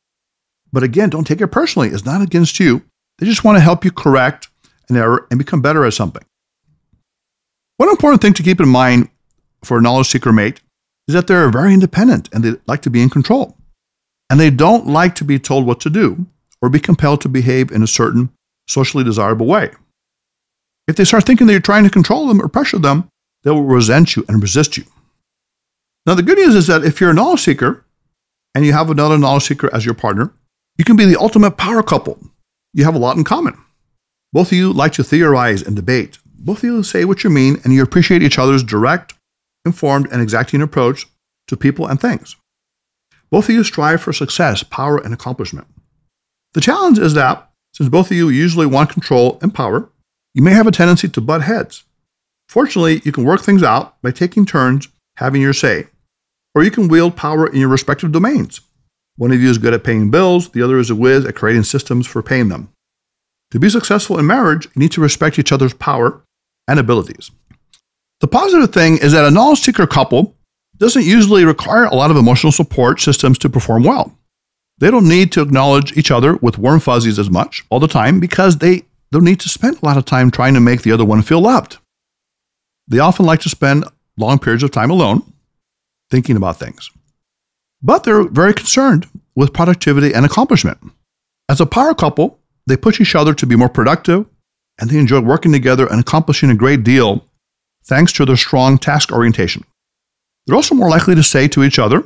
But 0.72 0.82
again, 0.82 1.10
don't 1.10 1.26
take 1.26 1.40
it 1.40 1.46
personally. 1.48 1.88
It's 1.88 2.04
not 2.04 2.20
against 2.20 2.58
you. 2.58 2.82
They 3.18 3.26
just 3.26 3.44
want 3.44 3.56
to 3.56 3.62
help 3.62 3.84
you 3.84 3.90
correct 3.90 4.48
an 4.88 4.96
error 4.96 5.26
and 5.30 5.38
become 5.38 5.62
better 5.62 5.84
at 5.84 5.94
something. 5.94 6.24
One 7.78 7.88
important 7.88 8.22
thing 8.22 8.34
to 8.34 8.42
keep 8.42 8.60
in 8.60 8.68
mind 8.68 9.08
for 9.62 9.78
a 9.78 9.82
knowledge 9.82 10.08
seeker 10.08 10.32
mate 10.32 10.60
is 11.08 11.14
that 11.14 11.26
they're 11.26 11.50
very 11.50 11.72
independent 11.74 12.28
and 12.32 12.44
they 12.44 12.54
like 12.66 12.82
to 12.82 12.90
be 12.90 13.02
in 13.02 13.10
control. 13.10 13.56
And 14.28 14.40
they 14.40 14.50
don't 14.50 14.86
like 14.86 15.14
to 15.16 15.24
be 15.24 15.38
told 15.38 15.66
what 15.66 15.80
to 15.80 15.90
do 15.90 16.26
or 16.60 16.68
be 16.68 16.80
compelled 16.80 17.20
to 17.22 17.28
behave 17.28 17.70
in 17.70 17.82
a 17.82 17.86
certain 17.86 18.30
socially 18.68 19.04
desirable 19.04 19.46
way. 19.46 19.70
If 20.88 20.96
they 20.96 21.04
start 21.04 21.24
thinking 21.24 21.46
that 21.46 21.52
you're 21.52 21.60
trying 21.60 21.84
to 21.84 21.90
control 21.90 22.26
them 22.26 22.40
or 22.40 22.48
pressure 22.48 22.78
them, 22.78 23.08
they 23.44 23.50
will 23.50 23.62
resent 23.62 24.16
you 24.16 24.24
and 24.28 24.42
resist 24.42 24.76
you. 24.76 24.84
Now, 26.06 26.14
the 26.14 26.22
good 26.22 26.38
news 26.38 26.54
is 26.54 26.66
that 26.68 26.84
if 26.84 27.00
you're 27.00 27.10
a 27.10 27.14
knowledge 27.14 27.40
seeker 27.40 27.84
and 28.54 28.64
you 28.64 28.72
have 28.72 28.90
another 28.90 29.18
knowledge 29.18 29.44
seeker 29.44 29.72
as 29.74 29.84
your 29.84 29.94
partner, 29.94 30.32
you 30.78 30.84
can 30.84 30.96
be 30.96 31.04
the 31.04 31.18
ultimate 31.20 31.52
power 31.52 31.82
couple. 31.82 32.18
You 32.76 32.84
have 32.84 32.94
a 32.94 32.98
lot 32.98 33.16
in 33.16 33.24
common. 33.24 33.58
Both 34.34 34.48
of 34.48 34.58
you 34.58 34.70
like 34.70 34.92
to 34.92 35.02
theorize 35.02 35.62
and 35.62 35.74
debate. 35.74 36.18
Both 36.26 36.58
of 36.58 36.64
you 36.64 36.82
say 36.82 37.06
what 37.06 37.24
you 37.24 37.30
mean, 37.30 37.58
and 37.64 37.72
you 37.72 37.82
appreciate 37.82 38.22
each 38.22 38.38
other's 38.38 38.62
direct, 38.62 39.14
informed, 39.64 40.08
and 40.12 40.20
exacting 40.20 40.60
approach 40.60 41.06
to 41.46 41.56
people 41.56 41.86
and 41.86 41.98
things. 41.98 42.36
Both 43.30 43.48
of 43.48 43.54
you 43.54 43.64
strive 43.64 44.02
for 44.02 44.12
success, 44.12 44.62
power, 44.62 44.98
and 44.98 45.14
accomplishment. 45.14 45.66
The 46.52 46.60
challenge 46.60 46.98
is 46.98 47.14
that, 47.14 47.50
since 47.72 47.88
both 47.88 48.10
of 48.10 48.16
you 48.18 48.28
usually 48.28 48.66
want 48.66 48.90
control 48.90 49.38
and 49.40 49.54
power, 49.54 49.88
you 50.34 50.42
may 50.42 50.52
have 50.52 50.66
a 50.66 50.70
tendency 50.70 51.08
to 51.08 51.20
butt 51.22 51.40
heads. 51.40 51.84
Fortunately, 52.46 53.00
you 53.06 53.10
can 53.10 53.24
work 53.24 53.40
things 53.40 53.62
out 53.62 54.00
by 54.02 54.10
taking 54.10 54.44
turns 54.44 54.88
having 55.16 55.40
your 55.40 55.54
say, 55.54 55.86
or 56.54 56.62
you 56.62 56.70
can 56.70 56.88
wield 56.88 57.16
power 57.16 57.46
in 57.46 57.58
your 57.58 57.70
respective 57.70 58.12
domains. 58.12 58.60
One 59.16 59.32
of 59.32 59.40
you 59.40 59.48
is 59.48 59.58
good 59.58 59.74
at 59.74 59.84
paying 59.84 60.10
bills, 60.10 60.50
the 60.50 60.62
other 60.62 60.78
is 60.78 60.90
a 60.90 60.94
whiz 60.94 61.24
at 61.24 61.34
creating 61.34 61.64
systems 61.64 62.06
for 62.06 62.22
paying 62.22 62.48
them. 62.48 62.68
To 63.52 63.58
be 63.58 63.70
successful 63.70 64.18
in 64.18 64.26
marriage, 64.26 64.66
you 64.66 64.80
need 64.80 64.92
to 64.92 65.00
respect 65.00 65.38
each 65.38 65.52
other's 65.52 65.72
power 65.72 66.22
and 66.68 66.78
abilities. 66.78 67.30
The 68.20 68.26
positive 68.28 68.72
thing 68.72 68.98
is 68.98 69.12
that 69.12 69.24
a 69.24 69.30
knowledge 69.30 69.60
seeker 69.60 69.86
couple 69.86 70.34
doesn't 70.76 71.04
usually 71.04 71.44
require 71.44 71.84
a 71.84 71.94
lot 71.94 72.10
of 72.10 72.16
emotional 72.16 72.52
support 72.52 73.00
systems 73.00 73.38
to 73.38 73.48
perform 73.48 73.84
well. 73.84 74.16
They 74.78 74.90
don't 74.90 75.08
need 75.08 75.32
to 75.32 75.42
acknowledge 75.42 75.96
each 75.96 76.10
other 76.10 76.36
with 76.36 76.58
warm 76.58 76.80
fuzzies 76.80 77.18
as 77.18 77.30
much 77.30 77.64
all 77.70 77.80
the 77.80 77.88
time 77.88 78.20
because 78.20 78.58
they 78.58 78.82
don't 79.10 79.24
need 79.24 79.40
to 79.40 79.48
spend 79.48 79.78
a 79.80 79.84
lot 79.86 79.96
of 79.96 80.04
time 80.04 80.30
trying 80.30 80.54
to 80.54 80.60
make 80.60 80.82
the 80.82 80.92
other 80.92 81.04
one 81.04 81.22
feel 81.22 81.40
loved. 81.40 81.78
They 82.88 82.98
often 82.98 83.24
like 83.24 83.40
to 83.40 83.48
spend 83.48 83.84
long 84.18 84.38
periods 84.38 84.62
of 84.62 84.70
time 84.70 84.90
alone 84.90 85.22
thinking 86.10 86.36
about 86.36 86.58
things. 86.58 86.90
But 87.86 88.02
they're 88.02 88.24
very 88.24 88.52
concerned 88.52 89.06
with 89.36 89.52
productivity 89.52 90.12
and 90.12 90.26
accomplishment. 90.26 90.78
As 91.48 91.60
a 91.60 91.66
power 91.66 91.94
couple, 91.94 92.40
they 92.66 92.76
push 92.76 93.00
each 93.00 93.14
other 93.14 93.32
to 93.34 93.46
be 93.46 93.54
more 93.54 93.68
productive 93.68 94.26
and 94.80 94.90
they 94.90 94.98
enjoy 94.98 95.20
working 95.20 95.52
together 95.52 95.86
and 95.86 96.00
accomplishing 96.00 96.50
a 96.50 96.56
great 96.56 96.82
deal 96.82 97.24
thanks 97.84 98.12
to 98.14 98.24
their 98.24 98.36
strong 98.36 98.76
task 98.76 99.12
orientation. 99.12 99.62
They're 100.46 100.56
also 100.56 100.74
more 100.74 100.90
likely 100.90 101.14
to 101.14 101.22
say 101.22 101.46
to 101.46 101.62
each 101.62 101.78
other, 101.78 102.02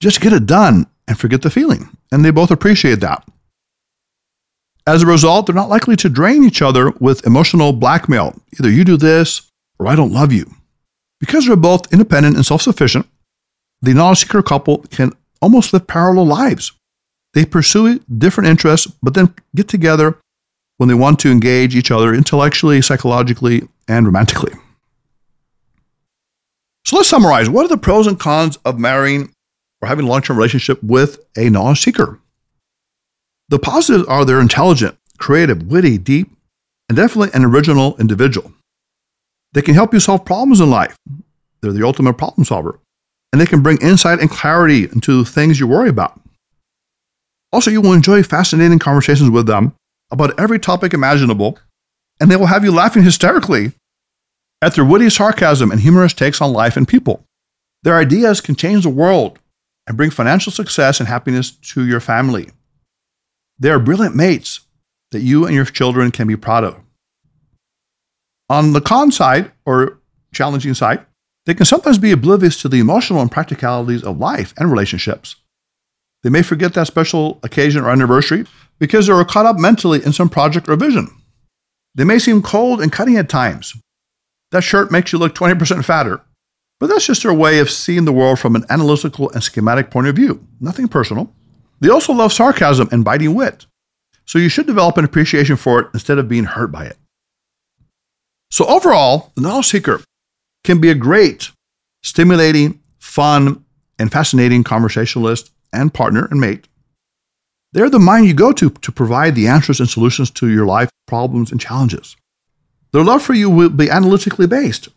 just 0.00 0.22
get 0.22 0.32
it 0.32 0.46
done 0.46 0.86
and 1.06 1.18
forget 1.18 1.42
the 1.42 1.50
feeling. 1.50 1.90
And 2.10 2.24
they 2.24 2.30
both 2.30 2.50
appreciate 2.50 3.00
that. 3.00 3.28
As 4.86 5.02
a 5.02 5.06
result, 5.06 5.44
they're 5.44 5.54
not 5.54 5.68
likely 5.68 5.96
to 5.96 6.08
drain 6.08 6.44
each 6.44 6.62
other 6.62 6.92
with 6.98 7.26
emotional 7.26 7.74
blackmail. 7.74 8.40
Either 8.58 8.70
you 8.70 8.84
do 8.84 8.96
this 8.96 9.50
or 9.78 9.86
I 9.86 9.96
don't 9.96 10.14
love 10.14 10.32
you. 10.32 10.50
Because 11.20 11.46
they're 11.46 11.56
both 11.56 11.92
independent 11.92 12.36
and 12.36 12.46
self 12.46 12.62
sufficient, 12.62 13.06
the 13.82 13.94
knowledge 13.94 14.18
seeker 14.18 14.42
couple 14.42 14.78
can 14.90 15.12
almost 15.40 15.72
live 15.72 15.86
parallel 15.86 16.26
lives. 16.26 16.72
They 17.34 17.44
pursue 17.44 18.00
different 18.00 18.48
interests, 18.48 18.86
but 19.02 19.14
then 19.14 19.34
get 19.54 19.68
together 19.68 20.18
when 20.78 20.88
they 20.88 20.94
want 20.94 21.18
to 21.20 21.30
engage 21.30 21.76
each 21.76 21.90
other 21.90 22.14
intellectually, 22.14 22.80
psychologically, 22.82 23.68
and 23.86 24.06
romantically. 24.06 24.52
So 26.84 26.96
let's 26.96 27.08
summarize. 27.08 27.50
What 27.50 27.66
are 27.66 27.68
the 27.68 27.76
pros 27.76 28.06
and 28.06 28.18
cons 28.18 28.56
of 28.64 28.78
marrying 28.78 29.32
or 29.82 29.88
having 29.88 30.06
a 30.06 30.08
long 30.08 30.22
term 30.22 30.36
relationship 30.36 30.82
with 30.82 31.18
a 31.36 31.50
knowledge 31.50 31.82
seeker? 31.82 32.18
The 33.50 33.58
positives 33.58 34.06
are 34.08 34.24
they're 34.24 34.40
intelligent, 34.40 34.96
creative, 35.18 35.62
witty, 35.64 35.98
deep, 35.98 36.30
and 36.88 36.96
definitely 36.96 37.30
an 37.34 37.44
original 37.44 37.96
individual. 37.98 38.52
They 39.52 39.62
can 39.62 39.74
help 39.74 39.92
you 39.92 40.00
solve 40.00 40.24
problems 40.24 40.60
in 40.60 40.70
life. 40.70 40.96
They're 41.60 41.72
the 41.72 41.86
ultimate 41.86 42.14
problem 42.14 42.44
solver. 42.44 42.80
And 43.32 43.40
they 43.40 43.46
can 43.46 43.62
bring 43.62 43.78
insight 43.82 44.20
and 44.20 44.30
clarity 44.30 44.84
into 44.84 45.24
things 45.24 45.60
you 45.60 45.66
worry 45.66 45.88
about. 45.88 46.20
Also, 47.52 47.70
you 47.70 47.80
will 47.80 47.92
enjoy 47.92 48.22
fascinating 48.22 48.78
conversations 48.78 49.30
with 49.30 49.46
them 49.46 49.74
about 50.10 50.38
every 50.38 50.58
topic 50.58 50.94
imaginable, 50.94 51.58
and 52.20 52.30
they 52.30 52.36
will 52.36 52.46
have 52.46 52.64
you 52.64 52.72
laughing 52.72 53.02
hysterically 53.02 53.72
at 54.60 54.74
their 54.74 54.84
witty 54.84 55.10
sarcasm 55.10 55.70
and 55.70 55.80
humorous 55.80 56.12
takes 56.12 56.40
on 56.40 56.52
life 56.52 56.76
and 56.76 56.88
people. 56.88 57.24
Their 57.82 57.96
ideas 57.96 58.40
can 58.40 58.56
change 58.56 58.82
the 58.82 58.90
world 58.90 59.38
and 59.86 59.96
bring 59.96 60.10
financial 60.10 60.52
success 60.52 61.00
and 61.00 61.08
happiness 61.08 61.50
to 61.50 61.86
your 61.86 62.00
family. 62.00 62.50
They 63.58 63.70
are 63.70 63.78
brilliant 63.78 64.16
mates 64.16 64.60
that 65.10 65.20
you 65.20 65.46
and 65.46 65.54
your 65.54 65.64
children 65.64 66.10
can 66.10 66.26
be 66.26 66.36
proud 66.36 66.64
of. 66.64 66.78
On 68.50 68.72
the 68.72 68.80
con 68.80 69.10
side, 69.10 69.52
or 69.64 69.98
challenging 70.32 70.74
side, 70.74 71.04
they 71.48 71.54
can 71.54 71.64
sometimes 71.64 71.96
be 71.96 72.12
oblivious 72.12 72.60
to 72.60 72.68
the 72.68 72.78
emotional 72.78 73.22
and 73.22 73.32
practicalities 73.32 74.04
of 74.04 74.18
life 74.18 74.52
and 74.58 74.70
relationships. 74.70 75.36
They 76.22 76.28
may 76.28 76.42
forget 76.42 76.74
that 76.74 76.88
special 76.88 77.40
occasion 77.42 77.82
or 77.82 77.88
anniversary 77.88 78.44
because 78.78 79.06
they 79.06 79.14
are 79.14 79.24
caught 79.24 79.46
up 79.46 79.56
mentally 79.56 80.04
in 80.04 80.12
some 80.12 80.28
project 80.28 80.68
or 80.68 80.76
vision. 80.76 81.08
They 81.94 82.04
may 82.04 82.18
seem 82.18 82.42
cold 82.42 82.82
and 82.82 82.92
cutting 82.92 83.16
at 83.16 83.30
times. 83.30 83.74
That 84.50 84.60
shirt 84.60 84.92
makes 84.92 85.10
you 85.10 85.18
look 85.18 85.34
20% 85.34 85.86
fatter. 85.86 86.20
But 86.80 86.88
that's 86.88 87.06
just 87.06 87.22
their 87.22 87.32
way 87.32 87.60
of 87.60 87.70
seeing 87.70 88.04
the 88.04 88.12
world 88.12 88.38
from 88.38 88.54
an 88.54 88.66
analytical 88.68 89.30
and 89.30 89.42
schematic 89.42 89.90
point 89.90 90.06
of 90.06 90.16
view, 90.16 90.46
nothing 90.60 90.86
personal. 90.86 91.32
They 91.80 91.88
also 91.88 92.12
love 92.12 92.30
sarcasm 92.30 92.90
and 92.92 93.06
biting 93.06 93.34
wit. 93.34 93.64
So 94.26 94.38
you 94.38 94.50
should 94.50 94.66
develop 94.66 94.98
an 94.98 95.06
appreciation 95.06 95.56
for 95.56 95.80
it 95.80 95.88
instead 95.94 96.18
of 96.18 96.28
being 96.28 96.44
hurt 96.44 96.70
by 96.70 96.84
it. 96.84 96.98
So 98.50 98.66
overall, 98.66 99.32
the 99.34 99.40
knowledge 99.40 99.68
seeker 99.68 100.02
can 100.68 100.82
be 100.82 100.90
a 100.90 100.94
great, 100.94 101.50
stimulating, 102.02 102.78
fun, 102.98 103.64
and 103.98 104.12
fascinating 104.12 104.62
conversationalist 104.62 105.50
and 105.72 105.94
partner 105.94 106.28
and 106.30 106.38
mate. 106.38 106.68
They're 107.72 107.88
the 107.88 107.98
mind 107.98 108.26
you 108.26 108.34
go 108.34 108.52
to 108.52 108.68
to 108.68 108.92
provide 108.92 109.34
the 109.34 109.48
answers 109.48 109.80
and 109.80 109.88
solutions 109.88 110.30
to 110.32 110.46
your 110.46 110.66
life 110.66 110.90
problems 111.06 111.50
and 111.50 111.58
challenges. 111.58 112.16
Their 112.92 113.02
love 113.02 113.22
for 113.22 113.32
you 113.32 113.48
will 113.48 113.70
be 113.70 113.88
analytically 113.88 114.46
based 114.46 114.88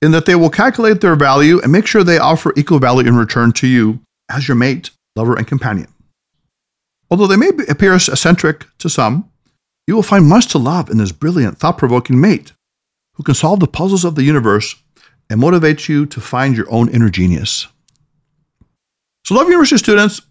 in 0.00 0.12
that 0.12 0.24
they 0.24 0.34
will 0.34 0.48
calculate 0.48 1.02
their 1.02 1.16
value 1.16 1.60
and 1.60 1.70
make 1.70 1.86
sure 1.86 2.02
they 2.02 2.16
offer 2.16 2.54
equal 2.56 2.78
value 2.78 3.06
in 3.06 3.14
return 3.14 3.52
to 3.52 3.66
you 3.66 4.00
as 4.30 4.48
your 4.48 4.56
mate, 4.56 4.88
lover, 5.16 5.36
and 5.36 5.46
companion. 5.46 5.92
Although 7.10 7.26
they 7.26 7.36
may 7.36 7.50
appear 7.68 7.94
eccentric 7.94 8.64
to 8.78 8.88
some, 8.88 9.30
you 9.86 9.94
will 9.94 10.02
find 10.02 10.26
much 10.26 10.46
to 10.46 10.58
love 10.58 10.88
in 10.88 10.96
this 10.96 11.12
brilliant, 11.12 11.58
thought 11.58 11.76
provoking 11.76 12.18
mate 12.18 12.52
who 13.18 13.24
can 13.24 13.34
solve 13.34 13.60
the 13.60 13.66
puzzles 13.66 14.04
of 14.04 14.14
the 14.14 14.22
universe 14.22 14.76
and 15.28 15.40
motivate 15.40 15.88
you 15.88 16.06
to 16.06 16.20
find 16.20 16.56
your 16.56 16.70
own 16.72 16.88
inner 16.88 17.10
genius. 17.10 17.66
So, 19.24 19.34
Love 19.34 19.48
University 19.48 19.76
students, 19.76 20.22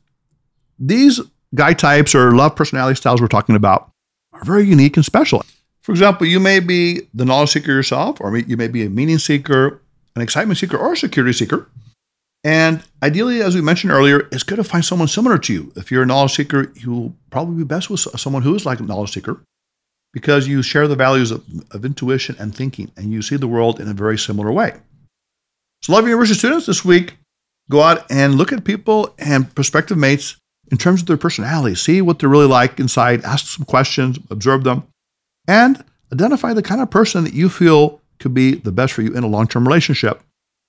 these 0.79 1.19
guy 1.53 1.73
types 1.73 2.15
or 2.15 2.31
love 2.31 2.55
personality 2.55 2.95
styles 2.95 3.21
we're 3.21 3.27
talking 3.27 3.55
about 3.55 3.91
are 4.33 4.43
very 4.43 4.65
unique 4.65 4.95
and 4.95 5.05
special. 5.05 5.43
For 5.81 5.91
example, 5.91 6.25
you 6.25 6.39
may 6.39 6.59
be 6.59 7.01
the 7.13 7.25
knowledge 7.25 7.51
seeker 7.51 7.71
yourself, 7.71 8.19
or 8.21 8.35
you 8.37 8.57
may 8.57 8.67
be 8.67 8.85
a 8.85 8.89
meaning 8.89 9.19
seeker, 9.19 9.81
an 10.15 10.21
excitement 10.21 10.57
seeker, 10.57 10.77
or 10.77 10.93
a 10.93 10.97
security 10.97 11.33
seeker. 11.33 11.69
And 12.43 12.83
ideally, 13.03 13.41
as 13.41 13.55
we 13.55 13.61
mentioned 13.61 13.91
earlier, 13.91 14.27
it's 14.31 14.43
good 14.43 14.55
to 14.55 14.63
find 14.63 14.83
someone 14.83 15.07
similar 15.07 15.37
to 15.39 15.53
you. 15.53 15.73
If 15.75 15.91
you're 15.91 16.03
a 16.03 16.05
knowledge 16.05 16.35
seeker, 16.35 16.71
you 16.75 16.91
will 16.91 17.15
probably 17.29 17.57
be 17.57 17.63
best 17.63 17.89
with 17.89 17.99
someone 17.99 18.43
who 18.43 18.55
is 18.55 18.65
like 18.65 18.79
a 18.79 18.83
knowledge 18.83 19.11
seeker 19.11 19.41
because 20.13 20.47
you 20.47 20.61
share 20.61 20.87
the 20.87 20.95
values 20.95 21.31
of, 21.31 21.43
of 21.71 21.85
intuition 21.85 22.35
and 22.39 22.55
thinking, 22.55 22.91
and 22.97 23.11
you 23.11 23.21
see 23.21 23.35
the 23.35 23.47
world 23.47 23.79
in 23.79 23.87
a 23.87 23.93
very 23.93 24.17
similar 24.17 24.51
way. 24.51 24.73
So, 25.83 25.93
Love 25.93 26.05
University 26.05 26.37
students, 26.37 26.65
this 26.65 26.83
week, 26.83 27.15
go 27.69 27.81
out 27.81 28.09
and 28.09 28.35
look 28.35 28.51
at 28.51 28.63
people 28.63 29.13
and 29.19 29.53
prospective 29.53 29.97
mates 29.97 30.37
in 30.71 30.77
terms 30.77 31.01
of 31.01 31.07
their 31.07 31.17
personality. 31.17 31.75
See 31.75 32.01
what 32.01 32.19
they're 32.19 32.29
really 32.29 32.47
like 32.47 32.79
inside, 32.79 33.23
ask 33.23 33.45
some 33.45 33.65
questions, 33.65 34.19
observe 34.29 34.63
them, 34.63 34.83
and 35.47 35.83
identify 36.11 36.53
the 36.53 36.63
kind 36.63 36.81
of 36.81 36.89
person 36.89 37.23
that 37.23 37.33
you 37.33 37.49
feel 37.49 38.01
could 38.19 38.33
be 38.33 38.55
the 38.55 38.71
best 38.71 38.93
for 38.93 39.01
you 39.01 39.13
in 39.13 39.23
a 39.23 39.27
long 39.27 39.47
term 39.47 39.67
relationship. 39.67 40.21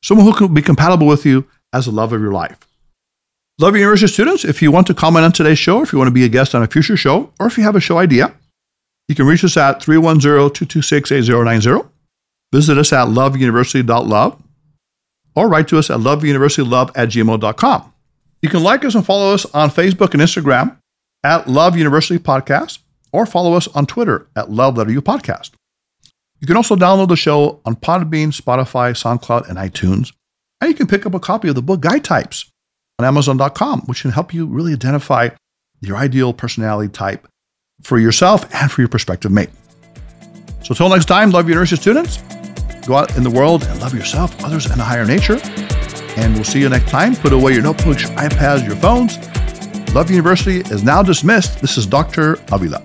Someone 0.02 0.26
who 0.26 0.34
can 0.34 0.54
be 0.54 0.62
compatible 0.62 1.06
with 1.06 1.24
you 1.24 1.46
as 1.72 1.86
the 1.86 1.92
love 1.92 2.12
of 2.12 2.20
your 2.20 2.32
life. 2.32 2.58
Love 3.58 3.74
University 3.76 4.12
students, 4.12 4.44
if 4.44 4.62
you 4.62 4.70
want 4.70 4.86
to 4.86 4.94
comment 4.94 5.24
on 5.24 5.32
today's 5.32 5.58
show, 5.58 5.82
if 5.82 5.92
you 5.92 5.98
want 5.98 6.06
to 6.06 6.14
be 6.14 6.24
a 6.24 6.28
guest 6.28 6.54
on 6.54 6.62
a 6.62 6.66
future 6.66 6.96
show, 6.96 7.32
or 7.40 7.46
if 7.48 7.58
you 7.58 7.64
have 7.64 7.74
a 7.74 7.80
show 7.80 7.98
idea, 7.98 8.32
you 9.08 9.14
can 9.14 9.26
reach 9.26 9.42
us 9.42 9.56
at 9.56 9.82
310 9.82 10.20
226 10.20 11.12
8090. 11.12 11.88
Visit 12.52 12.78
us 12.78 12.92
at 12.92 13.08
loveuniversity.love 13.08 14.42
or 15.34 15.48
write 15.48 15.68
to 15.68 15.78
us 15.78 15.90
at 15.90 15.98
loveuniversitylove 15.98 16.90
at 16.94 17.08
gmail.com. 17.08 17.92
You 18.42 18.48
can 18.48 18.62
like 18.62 18.84
us 18.84 18.94
and 18.94 19.04
follow 19.04 19.34
us 19.34 19.44
on 19.46 19.70
Facebook 19.70 20.12
and 20.12 20.22
Instagram 20.22 20.76
at 21.24 21.48
Love 21.48 21.76
University 21.76 22.22
Podcast 22.22 22.78
or 23.12 23.26
follow 23.26 23.54
us 23.54 23.66
on 23.68 23.86
Twitter 23.86 24.28
at 24.36 24.50
Love 24.50 24.76
Letter 24.76 24.92
U 24.92 25.02
Podcast. 25.02 25.50
You 26.40 26.46
can 26.46 26.56
also 26.56 26.76
download 26.76 27.08
the 27.08 27.16
show 27.16 27.60
on 27.64 27.76
Podbean, 27.76 28.28
Spotify, 28.28 28.92
SoundCloud, 28.94 29.48
and 29.48 29.58
iTunes. 29.58 30.12
And 30.60 30.68
you 30.70 30.74
can 30.74 30.86
pick 30.86 31.04
up 31.04 31.14
a 31.14 31.20
copy 31.20 31.48
of 31.48 31.54
the 31.54 31.62
book 31.62 31.80
Guide 31.80 32.04
Types 32.04 32.50
on 32.98 33.06
Amazon.com, 33.06 33.82
which 33.82 34.02
can 34.02 34.12
help 34.12 34.32
you 34.32 34.46
really 34.46 34.72
identify 34.72 35.30
your 35.80 35.96
ideal 35.96 36.32
personality 36.32 36.90
type 36.92 37.26
for 37.82 37.98
yourself 37.98 38.52
and 38.54 38.70
for 38.70 38.80
your 38.80 38.88
prospective 38.88 39.32
mate. 39.32 39.50
So, 40.62 40.72
until 40.72 40.88
next 40.88 41.06
time, 41.06 41.30
love 41.30 41.48
university 41.48 41.80
students. 41.80 42.18
Go 42.86 42.96
out 42.96 43.16
in 43.16 43.22
the 43.22 43.30
world 43.30 43.64
and 43.64 43.80
love 43.80 43.94
yourself, 43.94 44.42
others, 44.44 44.66
and 44.66 44.80
a 44.80 44.84
higher 44.84 45.04
nature. 45.04 45.38
And 46.16 46.34
we'll 46.34 46.44
see 46.44 46.60
you 46.60 46.68
next 46.68 46.90
time. 46.90 47.14
Put 47.14 47.32
away 47.32 47.52
your 47.52 47.62
notebooks, 47.62 48.04
iPads, 48.10 48.66
your 48.66 48.76
phones. 48.76 49.18
Love 49.94 50.10
University 50.10 50.60
is 50.72 50.82
now 50.82 51.02
dismissed. 51.02 51.60
This 51.60 51.78
is 51.78 51.86
Dr. 51.86 52.38
Avila. 52.52 52.82